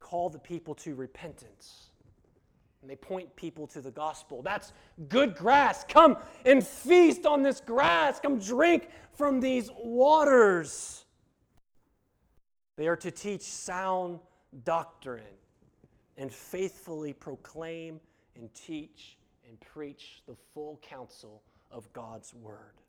[0.00, 1.90] Call the people to repentance.
[2.80, 4.42] And they point people to the gospel.
[4.42, 4.72] That's
[5.08, 5.84] good grass.
[5.84, 8.20] Come and feast on this grass.
[8.20, 11.04] Come drink from these waters.
[12.76, 14.18] They are to teach sound
[14.64, 15.22] doctrine
[16.22, 17.98] and faithfully proclaim
[18.36, 22.80] and teach and preach the full counsel of God's word.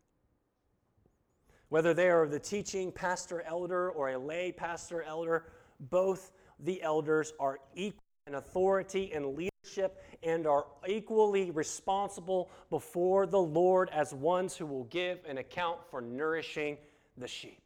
[1.69, 5.48] Whether they are the teaching pastor elder or a lay pastor elder,
[5.80, 13.41] both the elders are equal in authority and leadership and are equally responsible before the
[13.41, 16.78] Lord as ones who will give an account for nourishing
[17.17, 17.62] the sheep.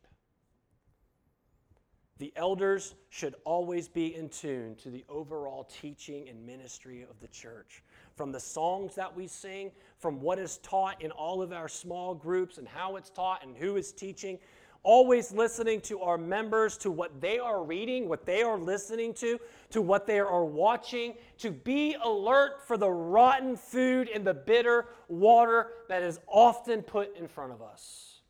[2.19, 7.27] The elders should always be in tune to the overall teaching and ministry of the
[7.27, 7.83] church.
[8.15, 12.15] From the songs that we sing, from what is taught in all of our small
[12.15, 14.39] groups and how it's taught and who is teaching,
[14.81, 19.37] always listening to our members, to what they are reading, what they are listening to,
[19.69, 24.85] to what they are watching, to be alert for the rotten food and the bitter
[25.07, 28.21] water that is often put in front of us.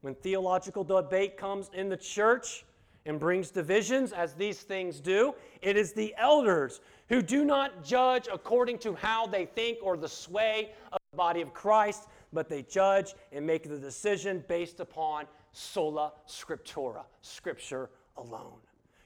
[0.00, 2.64] When theological debate comes in the church,
[3.08, 5.34] and brings divisions, as these things do.
[5.62, 10.08] It is the elders who do not judge according to how they think or the
[10.08, 15.24] sway of the body of Christ, but they judge and make the decision based upon
[15.52, 18.60] sola scriptura, scripture alone,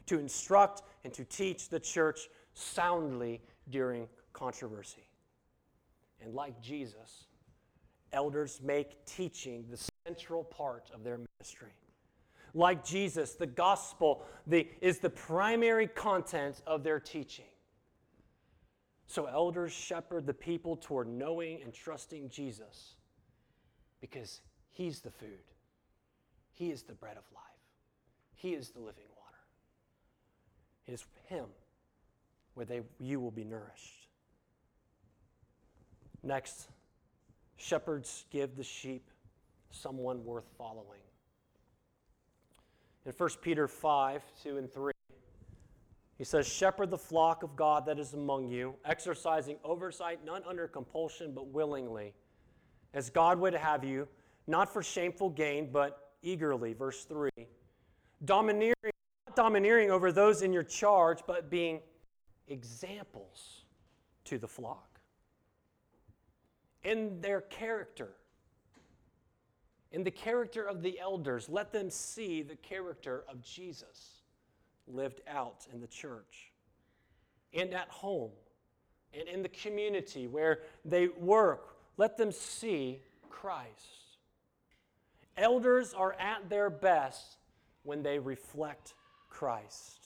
[0.06, 5.08] to instruct and to teach the church soundly during controversy.
[6.20, 7.26] And like Jesus,
[8.12, 11.72] elders make teaching the central part of their ministry.
[12.54, 17.46] Like Jesus, the gospel the, is the primary content of their teaching.
[19.06, 22.94] So, elders shepherd the people toward knowing and trusting Jesus
[24.00, 25.44] because He's the food,
[26.52, 27.42] He is the bread of life,
[28.34, 29.38] He is the living water.
[30.86, 31.46] It is Him
[32.54, 34.08] where they, you will be nourished.
[36.22, 36.68] Next,
[37.56, 39.10] shepherds give the sheep
[39.70, 41.00] someone worth following.
[43.04, 44.92] In 1 Peter 5 2 and 3,
[46.18, 50.68] he says, Shepherd the flock of God that is among you, exercising oversight, not under
[50.68, 52.14] compulsion, but willingly,
[52.94, 54.06] as God would have you,
[54.46, 56.74] not for shameful gain, but eagerly.
[56.74, 57.30] Verse 3.
[58.24, 58.74] Domineering,
[59.26, 61.80] not domineering over those in your charge, but being
[62.46, 63.64] examples
[64.24, 65.00] to the flock
[66.84, 68.14] in their character
[69.92, 74.22] in the character of the elders, let them see the character of Jesus
[74.86, 76.52] lived out in the church
[77.52, 78.32] and at home
[79.12, 81.76] and in the community where they work.
[81.98, 84.16] Let them see Christ.
[85.36, 87.36] Elders are at their best
[87.82, 88.94] when they reflect
[89.28, 89.98] Christ.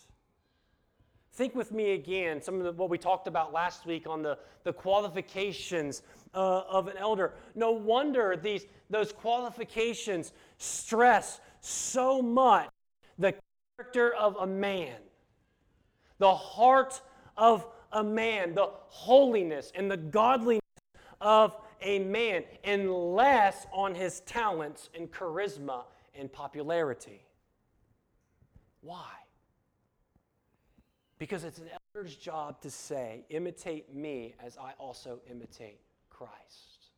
[1.32, 4.38] Think with me again, some of the, what we talked about last week on the,
[4.64, 6.02] the qualifications
[6.36, 7.32] uh, of an elder.
[7.54, 12.68] No wonder these, those qualifications stress so much
[13.18, 13.34] the
[13.78, 14.98] character of a man,
[16.18, 17.00] the heart
[17.36, 20.60] of a man, the holiness and the godliness
[21.20, 27.22] of a man, and less on his talents and charisma and popularity.
[28.82, 29.10] Why?
[31.18, 35.80] Because it's an elder's job to say, imitate me as I also imitate
[36.16, 36.90] Christ.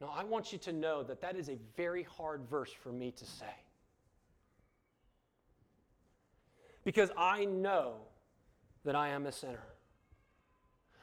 [0.00, 3.12] Now, I want you to know that that is a very hard verse for me
[3.12, 3.54] to say.
[6.84, 7.94] Because I know
[8.84, 9.62] that I am a sinner.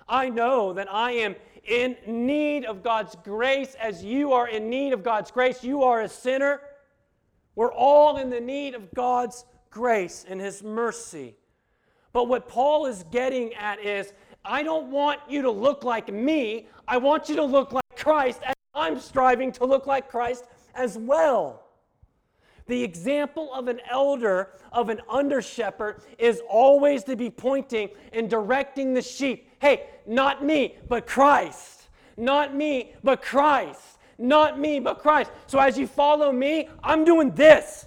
[0.10, 4.92] I know that I am in need of God's grace as you are in need
[4.92, 5.64] of God's grace.
[5.64, 6.60] You are a sinner.
[7.56, 11.36] We're all in the need of God's grace and His mercy.
[12.12, 14.12] But what Paul is getting at is
[14.44, 18.42] I don't want you to look like me, I want you to look like Christ,
[18.46, 21.66] and I'm striving to look like Christ as well.
[22.68, 28.30] The example of an elder, of an under shepherd, is always to be pointing and
[28.30, 29.50] directing the sheep.
[29.60, 31.90] Hey, not me, but Christ.
[32.16, 33.98] Not me, but Christ.
[34.20, 35.32] Not me, but Christ.
[35.48, 37.86] So as you follow me, I'm doing this.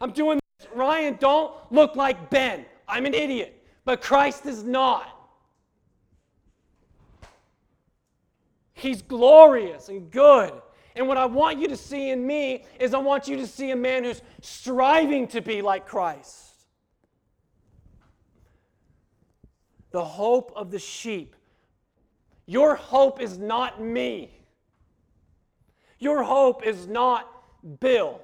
[0.00, 0.68] I'm doing this.
[0.74, 2.64] Ryan, don't look like Ben.
[2.88, 3.64] I'm an idiot.
[3.84, 5.13] But Christ is not.
[8.74, 10.52] He's glorious and good.
[10.96, 13.70] And what I want you to see in me is I want you to see
[13.70, 16.54] a man who's striving to be like Christ.
[19.90, 21.34] The hope of the sheep.
[22.46, 24.30] Your hope is not me.
[25.98, 27.30] Your hope is not
[27.80, 28.20] Bill.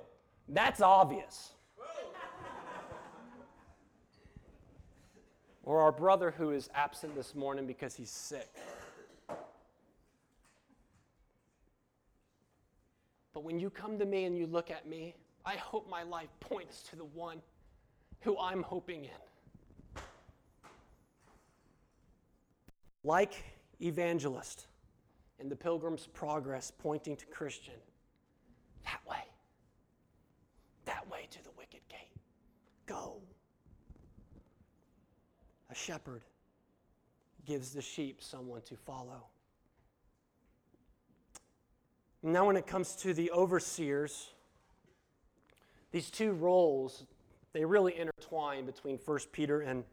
[0.49, 1.53] That's obvious.
[5.63, 8.49] or our brother who is absent this morning because he's sick.
[13.33, 15.15] But when you come to me and you look at me,
[15.45, 17.41] I hope my life points to the one
[18.21, 20.03] who I'm hoping in.
[23.03, 23.43] Like
[23.81, 24.67] evangelist
[25.39, 27.75] in the Pilgrim's Progress pointing to Christian,
[28.85, 29.25] that way,
[30.85, 32.21] that way to the wicket gate.
[32.87, 33.23] Go.
[35.71, 36.23] A shepherd
[37.47, 39.25] gives the sheep someone to follow.
[42.23, 44.29] Now, when it comes to the overseers,
[45.91, 47.05] these two roles,
[47.53, 49.85] they really intertwine between 1 Peter and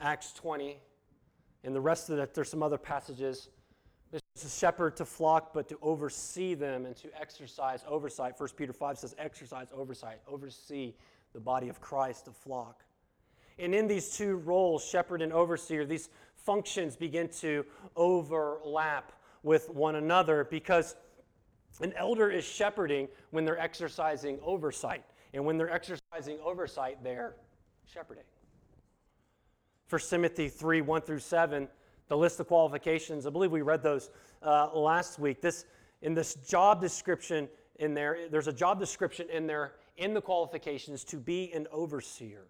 [0.00, 0.78] Acts 20.
[1.64, 3.48] And the rest of it, there's some other passages.
[4.10, 8.38] There's a shepherd to flock, but to oversee them and to exercise oversight.
[8.38, 10.94] 1 Peter 5 says, exercise oversight, oversee
[11.32, 12.84] the body of Christ, the flock.
[13.58, 17.64] And in these two roles, shepherd and overseer, these functions begin to
[17.96, 19.12] overlap
[19.42, 20.96] with one another because
[21.80, 25.04] an elder is shepherding when they're exercising oversight.
[25.32, 27.34] And when they're exercising oversight, they're
[27.86, 28.24] shepherding.
[29.90, 31.68] 1 Timothy 3 1 through 7,
[32.08, 34.10] the list of qualifications, I believe we read those
[34.42, 35.40] uh, last week.
[35.40, 35.66] This,
[36.02, 41.04] in this job description in there, there's a job description in there in the qualifications
[41.04, 42.46] to be an overseer.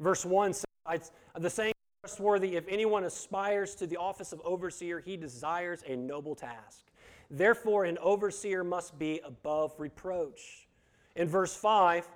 [0.00, 5.16] Verse 1 says, The saying trustworthy, if anyone aspires to the office of overseer, he
[5.16, 6.87] desires a noble task.
[7.30, 10.66] Therefore, an overseer must be above reproach.
[11.14, 12.08] In verse 5,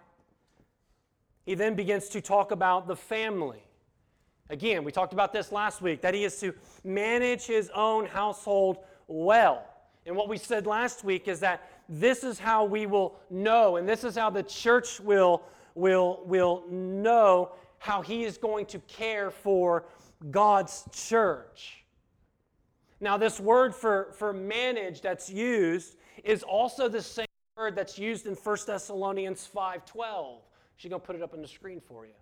[1.45, 3.63] he then begins to talk about the family.
[4.49, 6.55] Again, we talked about this last week that he is to
[6.85, 9.67] manage his own household well.
[10.07, 13.89] And what we said last week is that this is how we will know, and
[13.89, 15.43] this is how the church will,
[15.75, 19.85] will, will know how he is going to care for
[20.31, 21.82] God's church.
[23.03, 27.27] Now, this word for, for manage that's used is also the same
[27.57, 30.37] word that's used in 1 Thessalonians 5.12.
[30.77, 32.13] She's going to put it up on the screen for you.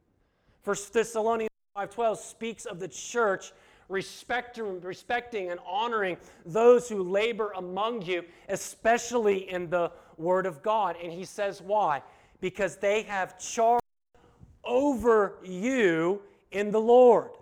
[0.65, 3.53] 1 Thessalonians 5.12 speaks of the church
[3.91, 6.17] respecting, respecting and honoring
[6.47, 10.97] those who labor among you, especially in the Word of God.
[11.03, 12.03] And he says why?
[12.41, 13.83] Because they have charge
[14.65, 16.23] over you
[16.53, 17.33] in the Lord.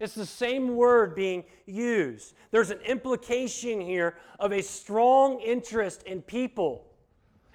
[0.00, 2.34] It's the same word being used.
[2.52, 6.84] There's an implication here of a strong interest in people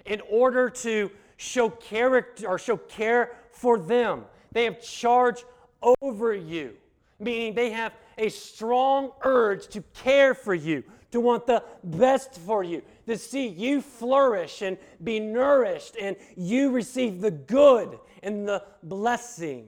[0.04, 4.24] in order to show character or show care for them.
[4.52, 5.42] They have charge
[6.02, 6.74] over you,
[7.18, 12.62] meaning they have a strong urge to care for you, to want the best for
[12.62, 18.62] you, to see you flourish and be nourished and you receive the good and the
[18.82, 19.66] blessing.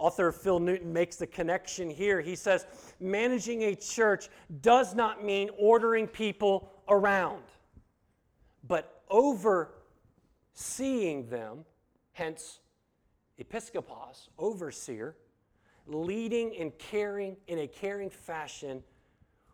[0.00, 2.22] Author Phil Newton makes the connection here.
[2.22, 2.66] He says,
[3.00, 4.30] managing a church
[4.62, 7.42] does not mean ordering people around,
[8.66, 9.68] but overseeing
[11.28, 11.66] them,
[12.12, 12.60] hence
[13.38, 15.16] episkopos, overseer,
[15.86, 18.82] leading and caring in a caring fashion,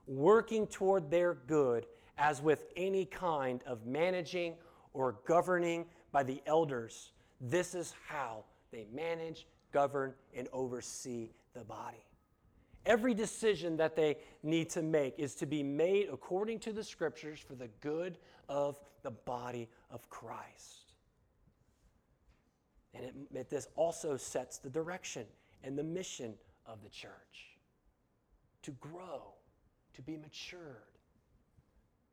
[0.07, 1.87] working toward their good,
[2.19, 4.55] as with any kind of managing
[4.93, 7.11] or governing by the elders.
[7.41, 12.05] This is how they manage govern, and oversee the body.
[12.85, 17.41] Every decision that they need to make is to be made according to the scriptures
[17.41, 20.93] for the good of the body of Christ.
[22.95, 25.27] And it, it, this also sets the direction
[25.65, 27.11] and the mission of the church
[28.63, 29.35] to grow,
[29.95, 30.77] to be matured,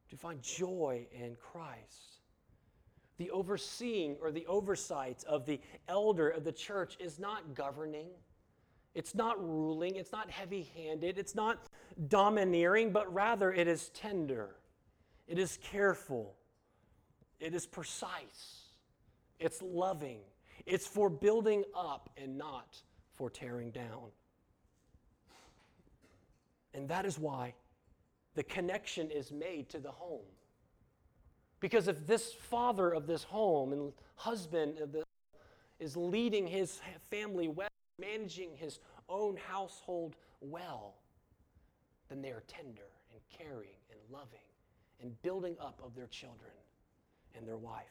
[0.09, 2.22] to find joy in Christ
[3.17, 8.07] the overseeing or the oversight of the elder of the church is not governing,
[8.95, 11.67] it's not ruling, it's not heavy handed, it's not
[12.07, 14.55] domineering, but rather it is tender,
[15.27, 16.35] it is careful,
[17.39, 18.69] it is precise,
[19.39, 20.19] it's loving,
[20.65, 22.77] it's for building up and not
[23.13, 24.09] for tearing down.
[26.73, 27.53] And that is why
[28.35, 30.25] the connection is made to the home.
[31.63, 34.97] Because if this father of this home and husband of
[35.79, 40.95] is leading his family well, managing his own household well,
[42.09, 44.43] then they are tender and caring and loving,
[45.01, 46.51] and building up of their children
[47.33, 47.85] and their wife.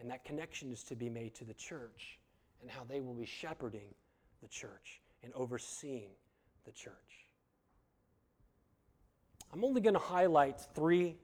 [0.00, 2.18] And that connection is to be made to the church
[2.62, 3.94] and how they will be shepherding
[4.42, 6.10] the church and overseeing
[6.64, 7.28] the church.
[9.52, 11.16] I'm only going to highlight three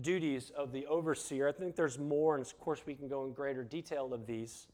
[0.00, 1.48] duties of the overseer.
[1.48, 4.66] I think there's more, and of course, we can go in greater detail of these.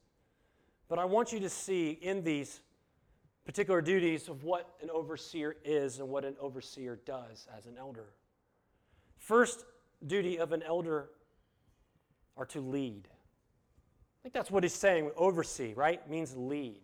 [0.88, 2.60] But I want you to see in these
[3.44, 8.06] particular duties of what an overseer is and what an overseer does as an elder.
[9.18, 9.64] First
[10.06, 11.10] duty of an elder
[12.36, 13.08] are to lead.
[13.08, 16.08] I think that's what he's saying, oversee, right?
[16.08, 16.80] Means lead.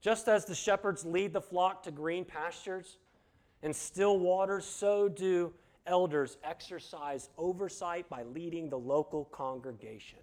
[0.00, 2.98] Just as the shepherds lead the flock to green pastures
[3.62, 5.52] and still waters, so do
[5.86, 10.18] elders exercise oversight by leading the local congregation.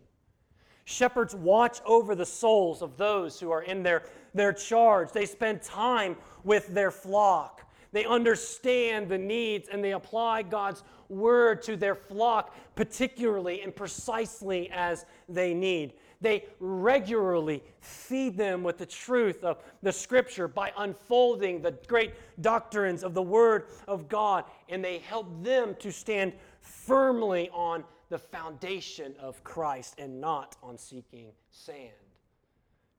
[0.85, 4.03] Shepherds watch over the souls of those who are in their,
[4.33, 5.11] their charge.
[5.11, 7.69] They spend time with their flock.
[7.91, 14.69] They understand the needs and they apply God's word to their flock, particularly and precisely
[14.71, 15.93] as they need.
[16.19, 23.03] They regularly feed them with the truth of the scripture by unfolding the great doctrines
[23.03, 29.13] of the word of God, and they help them to stand firmly on the foundation
[29.19, 31.91] of Christ and not on seeking sand.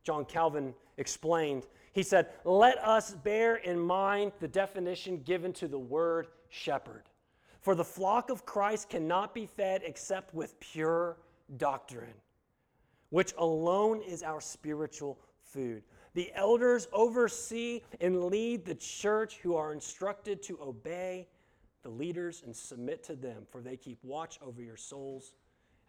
[0.05, 5.79] John Calvin explained, he said, Let us bear in mind the definition given to the
[5.79, 7.05] word shepherd.
[7.61, 11.17] For the flock of Christ cannot be fed except with pure
[11.57, 12.15] doctrine
[13.11, 15.83] which alone is our spiritual food.
[16.15, 21.29] The elders oversee and lead the church who are instructed to obey
[21.83, 25.33] the leaders and submit to them, for they keep watch over your souls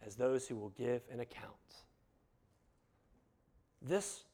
[0.04, 1.54] as those who will give an account.
[3.82, 4.24] This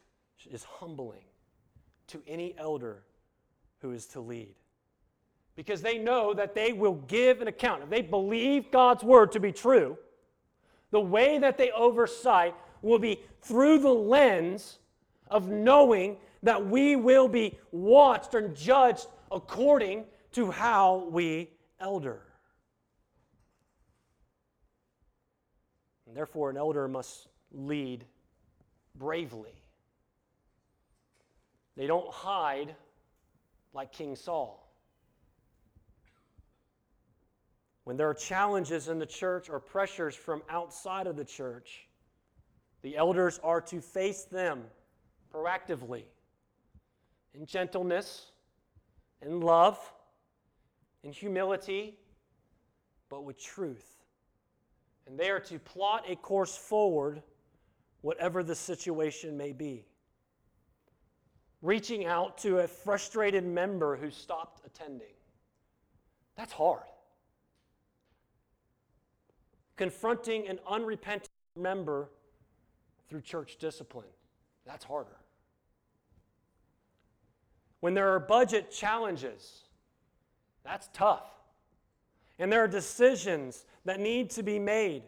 [0.51, 1.24] is humbling
[2.09, 3.03] to any elder
[3.80, 4.55] who is to lead
[5.55, 7.82] because they know that they will give an account.
[7.82, 9.97] If they believe God's word to be true,
[10.91, 14.79] the way that they oversight will be through the lens
[15.29, 21.51] of knowing that we will be watched and judged according to how we
[21.81, 22.20] elder.
[26.07, 28.05] And therefore, an elder must lead
[28.95, 29.55] bravely.
[31.77, 32.74] They don't hide
[33.74, 34.62] like King Saul.
[37.85, 41.86] When there are challenges in the church or pressures from outside of the church,
[42.83, 44.62] the elders are to face them
[45.33, 46.05] proactively
[47.35, 48.33] in gentleness,
[49.22, 49.79] in love,
[51.03, 51.99] in humility,
[53.09, 54.05] but with truth.
[55.07, 57.22] And they are to plot a course forward,
[58.01, 59.87] whatever the situation may be.
[61.62, 65.14] Reaching out to a frustrated member who stopped attending.
[66.37, 66.83] That's hard.
[69.77, 72.09] Confronting an unrepentant member
[73.09, 74.07] through church discipline.
[74.67, 75.17] That's harder.
[77.81, 79.63] When there are budget challenges,
[80.65, 81.27] that's tough.
[82.39, 85.05] And there are decisions that need to be made,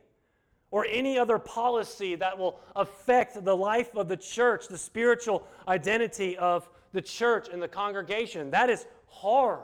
[0.71, 6.37] or any other policy that will affect the life of the church, the spiritual identity
[6.39, 8.51] of the church and the congregation.
[8.51, 9.61] That is hard.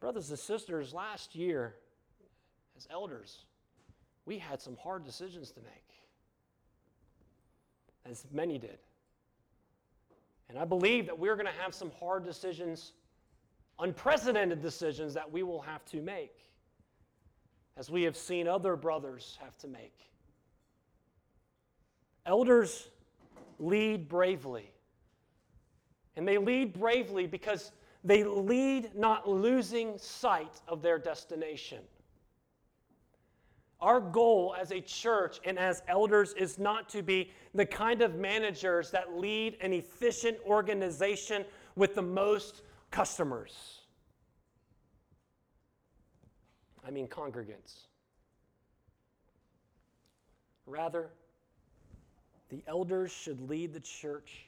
[0.00, 1.76] Brothers and sisters, last year,
[2.76, 3.44] as elders,
[4.26, 5.87] we had some hard decisions to make
[8.08, 8.78] as many did.
[10.48, 12.92] And I believe that we're going to have some hard decisions,
[13.78, 16.34] unprecedented decisions that we will have to make,
[17.76, 20.10] as we have seen other brothers have to make.
[22.24, 22.88] Elders
[23.58, 24.70] lead bravely.
[26.16, 27.70] And they lead bravely because
[28.04, 31.78] they lead not losing sight of their destination.
[33.80, 38.16] Our goal as a church and as elders is not to be the kind of
[38.16, 41.44] managers that lead an efficient organization
[41.76, 43.82] with the most customers.
[46.84, 47.86] I mean, congregants.
[50.66, 51.10] Rather,
[52.48, 54.46] the elders should lead the church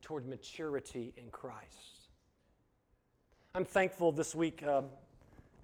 [0.00, 2.08] toward maturity in Christ.
[3.54, 4.62] I'm thankful this week.
[4.66, 4.86] Um,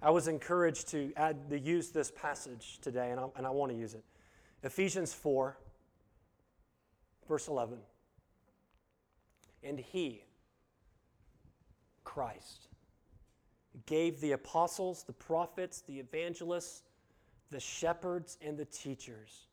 [0.01, 3.71] I was encouraged to add to use this passage today, and I, and I want
[3.71, 4.03] to use it.
[4.63, 5.57] Ephesians 4,
[7.27, 7.77] verse 11.
[9.63, 10.23] And he,
[12.03, 12.67] Christ,
[13.85, 16.81] gave the apostles, the prophets, the evangelists,
[17.51, 19.47] the shepherds, and the teachers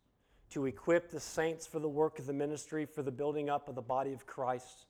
[0.50, 3.74] to equip the saints for the work of the ministry, for the building up of
[3.74, 4.86] the body of Christ,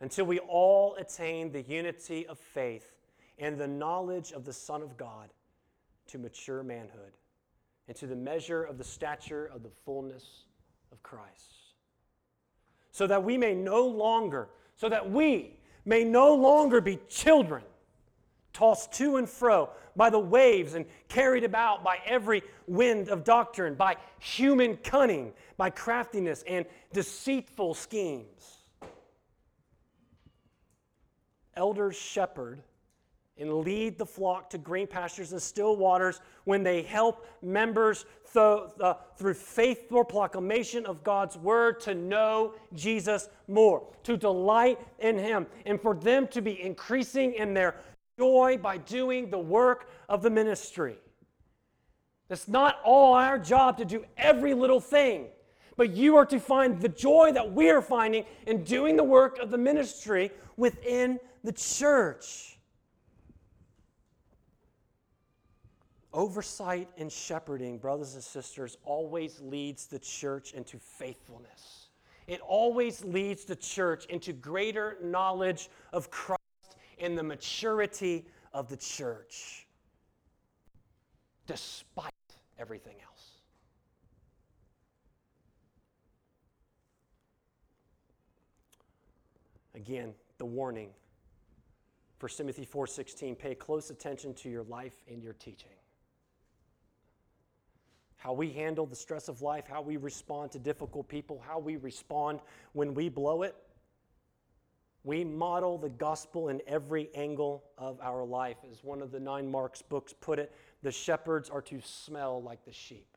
[0.00, 2.99] until we all attain the unity of faith
[3.40, 5.30] and the knowledge of the Son of God
[6.08, 7.16] to mature manhood,
[7.88, 10.44] and to the measure of the stature of the fullness
[10.92, 11.54] of Christ.
[12.90, 17.62] So that we may no longer, so that we may no longer be children,
[18.52, 23.74] tossed to and fro by the waves and carried about by every wind of doctrine,
[23.74, 28.58] by human cunning, by craftiness and deceitful schemes.
[31.54, 32.62] Elders shepherd
[33.40, 38.62] and lead the flock to green pastures and still waters when they help members th-
[38.80, 45.46] uh, through faithful proclamation of God's word to know Jesus more, to delight in Him,
[45.64, 47.76] and for them to be increasing in their
[48.18, 50.96] joy by doing the work of the ministry.
[52.28, 55.28] It's not all our job to do every little thing,
[55.76, 59.38] but you are to find the joy that we are finding in doing the work
[59.38, 62.59] of the ministry within the church.
[66.12, 71.88] Oversight and shepherding, brothers and sisters, always leads the church into faithfulness.
[72.26, 76.40] It always leads the church into greater knowledge of Christ
[76.98, 79.68] and the maturity of the church,
[81.46, 82.12] despite
[82.58, 83.30] everything else.
[89.76, 90.90] Again, the warning.
[92.18, 95.79] 1 Timothy 4:16, pay close attention to your life and your teaching
[98.20, 101.76] how we handle the stress of life, how we respond to difficult people, how we
[101.76, 102.38] respond
[102.74, 103.56] when we blow it.
[105.04, 108.58] We model the gospel in every angle of our life.
[108.70, 110.52] As one of the Nine Marks books put it,
[110.82, 113.16] the shepherds are to smell like the sheep.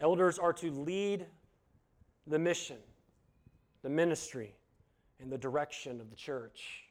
[0.00, 1.26] Elders are to lead
[2.26, 2.78] the mission,
[3.82, 4.54] the ministry,
[5.20, 6.84] and the direction of the church.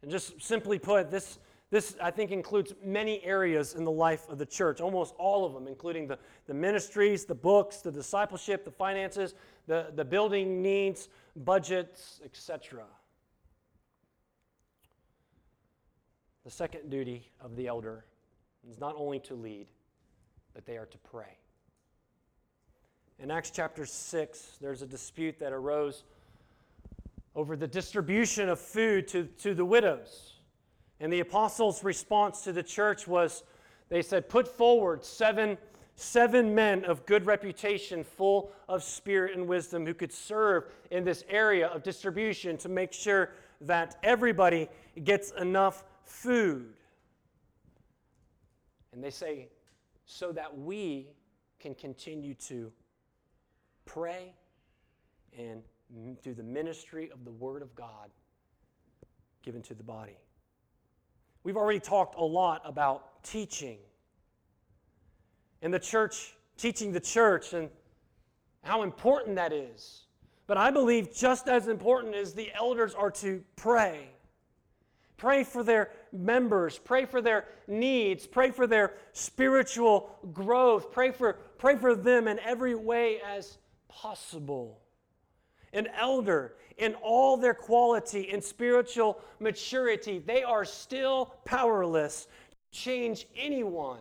[0.00, 1.38] And just simply put, this
[1.70, 5.52] this, I think, includes many areas in the life of the church, almost all of
[5.52, 9.34] them, including the, the ministries, the books, the discipleship, the finances,
[9.66, 12.84] the, the building needs, budgets, etc.
[16.44, 18.04] The second duty of the elder
[18.70, 19.66] is not only to lead,
[20.54, 21.36] but they are to pray.
[23.18, 26.04] In Acts chapter 6, there's a dispute that arose
[27.34, 30.35] over the distribution of food to, to the widows.
[31.00, 33.42] And the apostles' response to the church was
[33.88, 35.58] they said, Put forward seven,
[35.94, 41.24] seven men of good reputation, full of spirit and wisdom, who could serve in this
[41.28, 43.30] area of distribution to make sure
[43.60, 44.68] that everybody
[45.04, 46.74] gets enough food.
[48.92, 49.48] And they say,
[50.06, 51.08] so that we
[51.58, 52.72] can continue to
[53.84, 54.32] pray
[55.38, 55.62] and
[56.22, 58.10] do the ministry of the Word of God
[59.42, 60.16] given to the body.
[61.46, 63.78] We've already talked a lot about teaching
[65.62, 67.70] and the church, teaching the church, and
[68.64, 70.06] how important that is.
[70.48, 74.08] But I believe just as important is the elders are to pray.
[75.18, 81.34] Pray for their members, pray for their needs, pray for their spiritual growth, pray for,
[81.58, 84.80] pray for them in every way as possible.
[85.76, 93.26] An elder in all their quality and spiritual maturity, they are still powerless to change
[93.36, 94.00] anyone.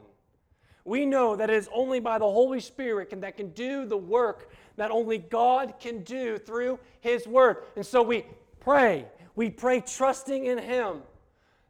[0.86, 3.98] We know that it is only by the Holy Spirit can, that can do the
[3.98, 7.58] work that only God can do through His Word.
[7.76, 8.26] And so we
[8.62, 9.06] pray.
[9.36, 11.02] We pray trusting in Him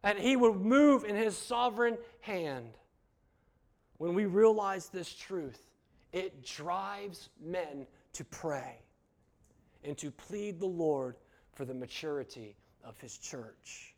[0.03, 2.77] that He would move in His sovereign hand.
[3.97, 5.65] When we realize this truth,
[6.11, 8.79] it drives men to pray
[9.85, 11.17] and to plead the Lord
[11.53, 13.95] for the maturity of his church.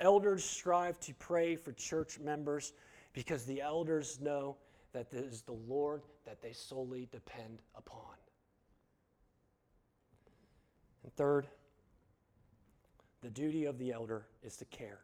[0.00, 2.72] Elders strive to pray for church members
[3.12, 4.56] because the elders know
[4.92, 8.14] that it is the Lord that they solely depend upon.
[11.02, 11.48] And third,
[13.20, 15.00] the duty of the elder is to care.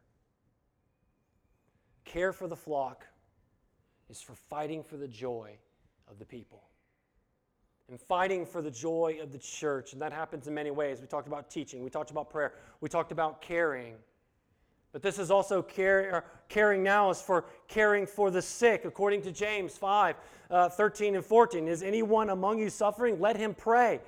[2.05, 3.05] Care for the flock
[4.09, 5.59] is for fighting for the joy
[6.09, 6.63] of the people
[7.89, 9.93] and fighting for the joy of the church.
[9.93, 11.01] And that happens in many ways.
[11.01, 13.95] We talked about teaching, we talked about prayer, we talked about caring.
[14.93, 19.33] But this is also care, caring now is for caring for the sick, according to
[19.33, 20.15] James 5
[20.51, 21.67] uh, 13 and 14.
[21.67, 23.21] Is anyone among you suffering?
[23.21, 24.01] Let him pray.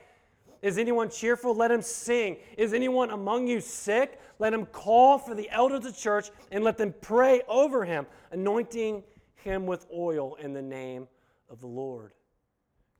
[0.63, 1.55] Is anyone cheerful?
[1.55, 2.37] Let him sing.
[2.57, 4.21] Is anyone among you sick?
[4.39, 8.07] Let him call for the elders of the church and let them pray over him,
[8.31, 9.03] anointing
[9.35, 11.09] him with oil in the name
[11.51, 12.13] of the Lord.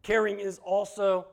[0.07, 1.27] Caring is also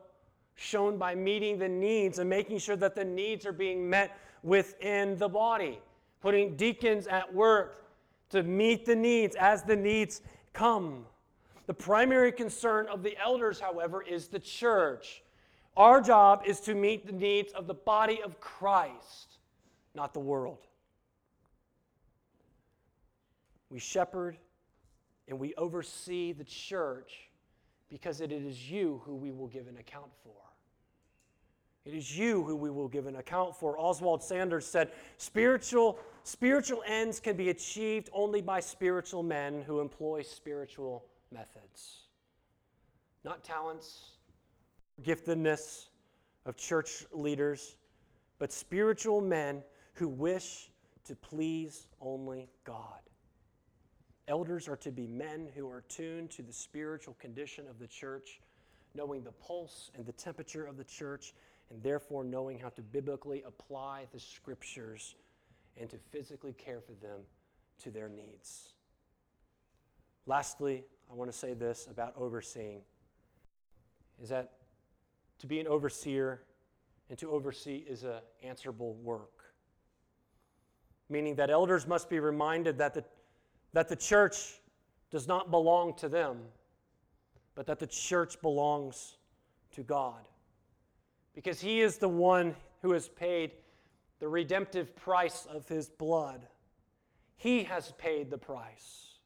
[0.56, 5.16] shown by meeting the needs and making sure that the needs are being met within
[5.16, 5.78] the body.
[6.20, 7.84] putting deacons at work
[8.30, 10.22] to meet the needs as the needs
[10.54, 11.04] come.
[11.66, 15.22] The primary concern of the elders, however, is the church.
[15.76, 19.38] Our job is to meet the needs of the body of Christ,
[19.94, 20.66] not the world.
[23.70, 24.36] We shepherd
[25.28, 27.28] and we oversee the church
[27.88, 30.32] because it is you who we will give an account for.
[31.84, 33.78] It is you who we will give an account for.
[33.78, 40.22] Oswald Sanders said, spiritual, spiritual ends can be achieved only by spiritual men who employ
[40.22, 42.04] spiritual methods.
[43.22, 44.12] Not talents,
[45.02, 45.88] giftedness
[46.46, 47.76] of church leaders,
[48.38, 49.62] but spiritual men
[49.94, 50.70] who wish
[51.04, 53.03] to please only God.
[54.26, 58.40] Elders are to be men who are tuned to the spiritual condition of the church,
[58.94, 61.34] knowing the pulse and the temperature of the church,
[61.70, 65.14] and therefore knowing how to biblically apply the scriptures
[65.78, 67.20] and to physically care for them
[67.82, 68.70] to their needs.
[70.26, 72.80] Lastly, I want to say this about overseeing
[74.22, 74.52] is that
[75.40, 76.42] to be an overseer
[77.10, 79.54] and to oversee is an answerable work.
[81.10, 83.04] Meaning that elders must be reminded that the
[83.74, 84.60] that the church
[85.10, 86.38] does not belong to them,
[87.54, 89.16] but that the church belongs
[89.72, 90.26] to God.
[91.34, 93.50] Because He is the one who has paid
[94.20, 96.46] the redemptive price of His blood.
[97.36, 99.18] He has paid the price.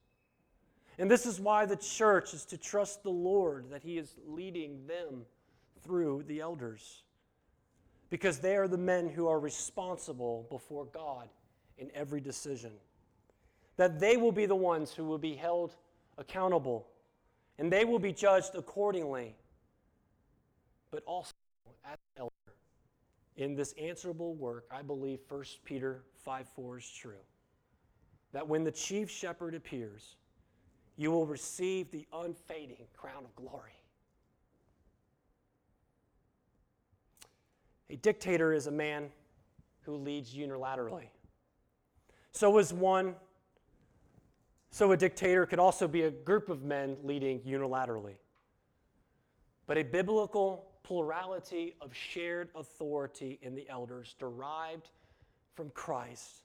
[0.98, 4.86] And this is why the church is to trust the Lord that He is leading
[4.86, 5.26] them
[5.84, 7.02] through the elders.
[8.08, 11.28] Because they are the men who are responsible before God
[11.76, 12.72] in every decision
[13.78, 15.76] that they will be the ones who will be held
[16.18, 16.86] accountable
[17.58, 19.34] and they will be judged accordingly.
[20.90, 21.32] But also,
[21.84, 22.32] as an elder,
[23.36, 27.12] in this answerable work, I believe 1 Peter 5 4 is true.
[28.32, 30.16] That when the chief shepherd appears,
[30.96, 33.72] you will receive the unfading crown of glory.
[37.90, 39.10] A dictator is a man
[39.82, 41.08] who leads unilaterally.
[42.32, 43.14] So is one
[44.70, 48.16] so, a dictator could also be a group of men leading unilaterally.
[49.66, 54.90] But a biblical plurality of shared authority in the elders derived
[55.54, 56.42] from Christ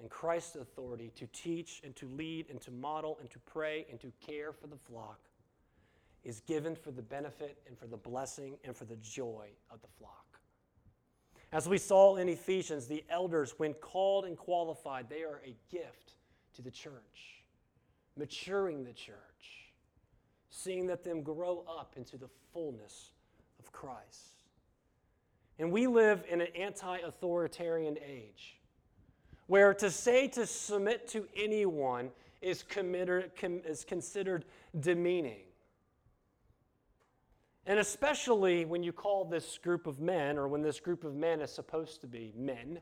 [0.00, 4.00] and Christ's authority to teach and to lead and to model and to pray and
[4.00, 5.20] to care for the flock
[6.24, 9.88] is given for the benefit and for the blessing and for the joy of the
[9.98, 10.40] flock.
[11.52, 16.14] As we saw in Ephesians, the elders, when called and qualified, they are a gift
[16.54, 17.44] to the church,
[18.16, 19.72] maturing the church,
[20.50, 23.10] seeing that them grow up into the fullness
[23.58, 24.44] of Christ.
[25.58, 28.58] And we live in an anti authoritarian age
[29.46, 34.44] where to say to submit to anyone is, committed, is considered
[34.80, 35.44] demeaning.
[37.66, 41.40] And especially when you call this group of men, or when this group of men
[41.40, 42.78] is supposed to be men,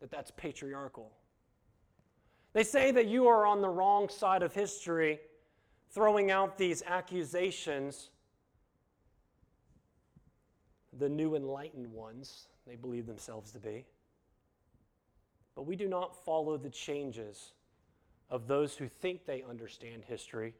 [0.00, 1.10] that that's patriarchal.
[2.52, 5.20] They say that you are on the wrong side of history,
[5.90, 8.10] throwing out these accusations.
[10.98, 13.86] The new enlightened ones, they believe themselves to be.
[15.54, 17.52] But we do not follow the changes
[18.30, 20.54] of those who think they understand history,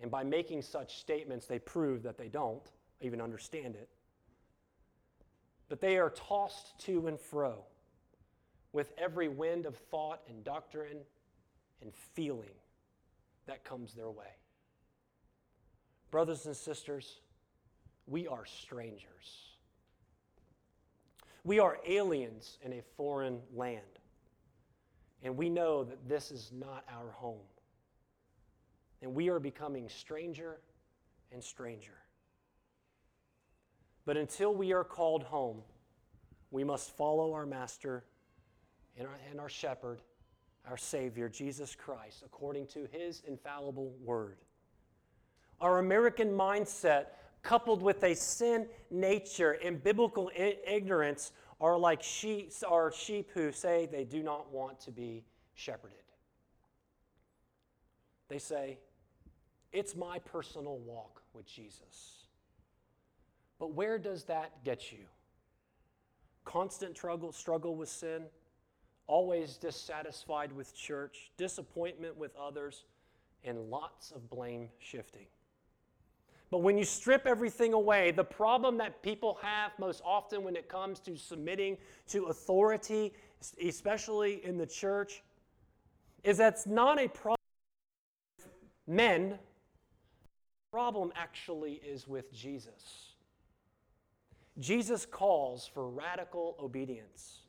[0.00, 2.70] and by making such statements, they prove that they don't
[3.00, 3.88] even understand it.
[5.68, 7.64] But they are tossed to and fro
[8.72, 10.98] with every wind of thought and doctrine
[11.82, 12.54] and feeling
[13.46, 14.34] that comes their way.
[16.10, 17.20] Brothers and sisters,
[18.06, 19.46] we are strangers.
[21.44, 23.80] We are aliens in a foreign land.
[25.22, 27.46] And we know that this is not our home.
[29.02, 30.58] And we are becoming stranger
[31.32, 31.94] and stranger.
[34.04, 35.62] But until we are called home,
[36.50, 38.04] we must follow our master
[38.96, 40.00] and our, and our shepherd
[40.68, 44.38] our Savior, Jesus Christ, according to His infallible word.
[45.60, 47.06] Our American mindset,
[47.42, 53.88] coupled with a sin nature and biblical ignorance, are like sheep, are sheep who say
[53.90, 55.96] they do not want to be shepherded.
[58.28, 58.78] They say,
[59.72, 62.26] It's my personal walk with Jesus.
[63.58, 65.04] But where does that get you?
[66.44, 68.24] Constant struggle, struggle with sin?
[69.06, 72.84] Always dissatisfied with church, disappointment with others,
[73.44, 75.26] and lots of blame shifting.
[76.50, 80.68] But when you strip everything away, the problem that people have most often when it
[80.68, 81.76] comes to submitting
[82.08, 83.12] to authority,
[83.64, 85.22] especially in the church,
[86.22, 87.36] is that's not a problem
[88.38, 88.48] with
[88.86, 89.30] men.
[89.30, 89.38] The
[90.70, 93.14] problem actually is with Jesus.
[94.58, 97.40] Jesus calls for radical obedience.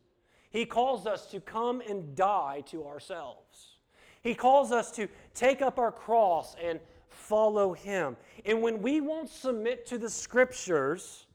[0.49, 3.77] He calls us to come and die to ourselves.
[4.21, 6.79] He calls us to take up our cross and
[7.09, 8.17] follow him.
[8.45, 11.27] And when we won't submit to the scriptures,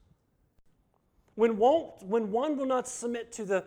[1.35, 3.63] when, won't, when one will not submit to the,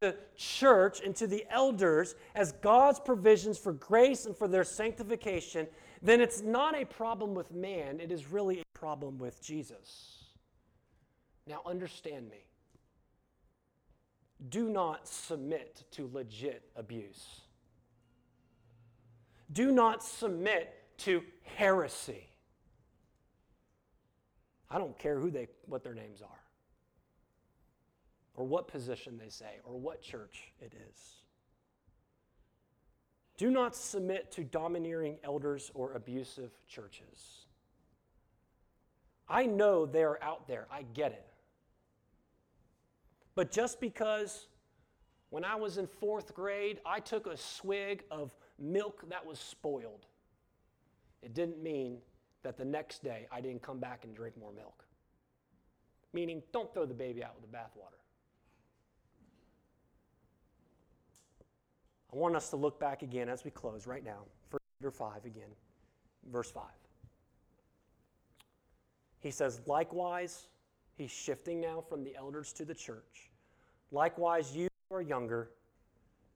[0.00, 5.66] the church and to the elders as God's provisions for grace and for their sanctification,
[6.02, 10.24] then it's not a problem with man, it is really a problem with Jesus.
[11.46, 12.47] Now, understand me.
[14.48, 17.40] Do not submit to legit abuse.
[19.52, 22.28] Do not submit to heresy.
[24.70, 26.42] I don't care who they, what their names are,
[28.34, 31.14] or what position they say, or what church it is.
[33.38, 37.46] Do not submit to domineering elders or abusive churches.
[39.28, 41.27] I know they're out there, I get it.
[43.38, 44.48] But just because
[45.30, 50.06] when I was in fourth grade, I took a swig of milk that was spoiled
[51.22, 51.98] it didn't mean
[52.42, 54.84] that the next day I didn't come back and drink more milk.
[56.12, 58.00] Meaning, don't throw the baby out with the bathwater.
[62.12, 64.24] I want us to look back again as we close right now.
[64.50, 65.50] 1 Peter 5 again,
[66.28, 66.64] verse 5.
[69.20, 70.48] He says, Likewise,
[70.98, 73.30] he's shifting now from the elders to the church.
[73.90, 75.48] Likewise, you who are younger,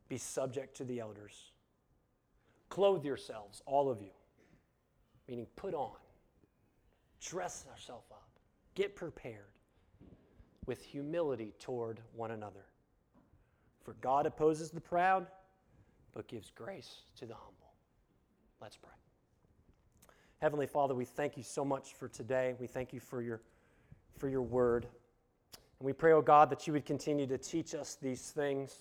[0.09, 1.53] be subject to the elders.
[2.71, 4.13] Clothe yourselves, all of you
[5.29, 5.97] meaning put on,
[7.21, 8.29] dress ourselves up,
[8.75, 9.47] get prepared
[10.67, 12.67] with humility toward one another.
[13.83, 15.27] For God opposes the proud,
[16.15, 17.73] but gives grace to the humble.
[18.61, 18.93] Let's pray.
[20.39, 22.55] Heavenly Father, we thank you so much for today.
[22.61, 23.41] We thank you for your,
[24.23, 24.87] for your word.
[25.81, 28.73] And we pray, oh God, that you would continue to teach us these things.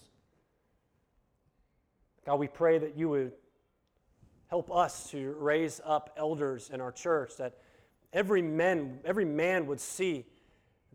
[2.28, 3.32] God, we pray that you would
[4.50, 7.58] help us to raise up elders in our church that
[8.14, 10.28] every man, every man would see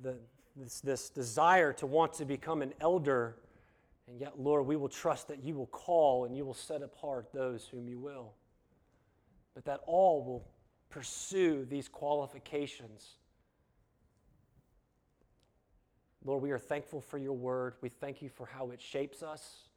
[0.00, 0.14] the,
[0.54, 3.34] this, this desire to want to become an elder.
[4.06, 7.30] And yet, Lord, we will trust that you will call and you will set apart
[7.34, 8.32] those whom you will.
[9.56, 10.46] But that all will
[10.88, 13.16] pursue these qualifications.
[16.26, 17.74] Lord, we are thankful for your word.
[17.80, 19.68] We thank you for how it shapes us.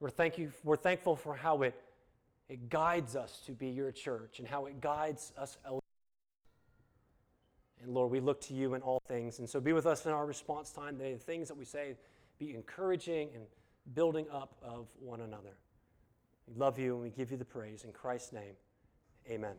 [0.00, 1.74] We're, thank you, we're thankful for how it
[2.48, 5.56] it guides us to be your church and how it guides us.
[7.82, 9.38] And Lord, we look to you in all things.
[9.38, 10.98] And so be with us in our response time.
[10.98, 11.96] The things that we say
[12.38, 13.44] be encouraging and
[13.94, 15.56] building up of one another.
[16.46, 17.84] We love you and we give you the praise.
[17.84, 18.54] In Christ's name,
[19.28, 19.54] amen.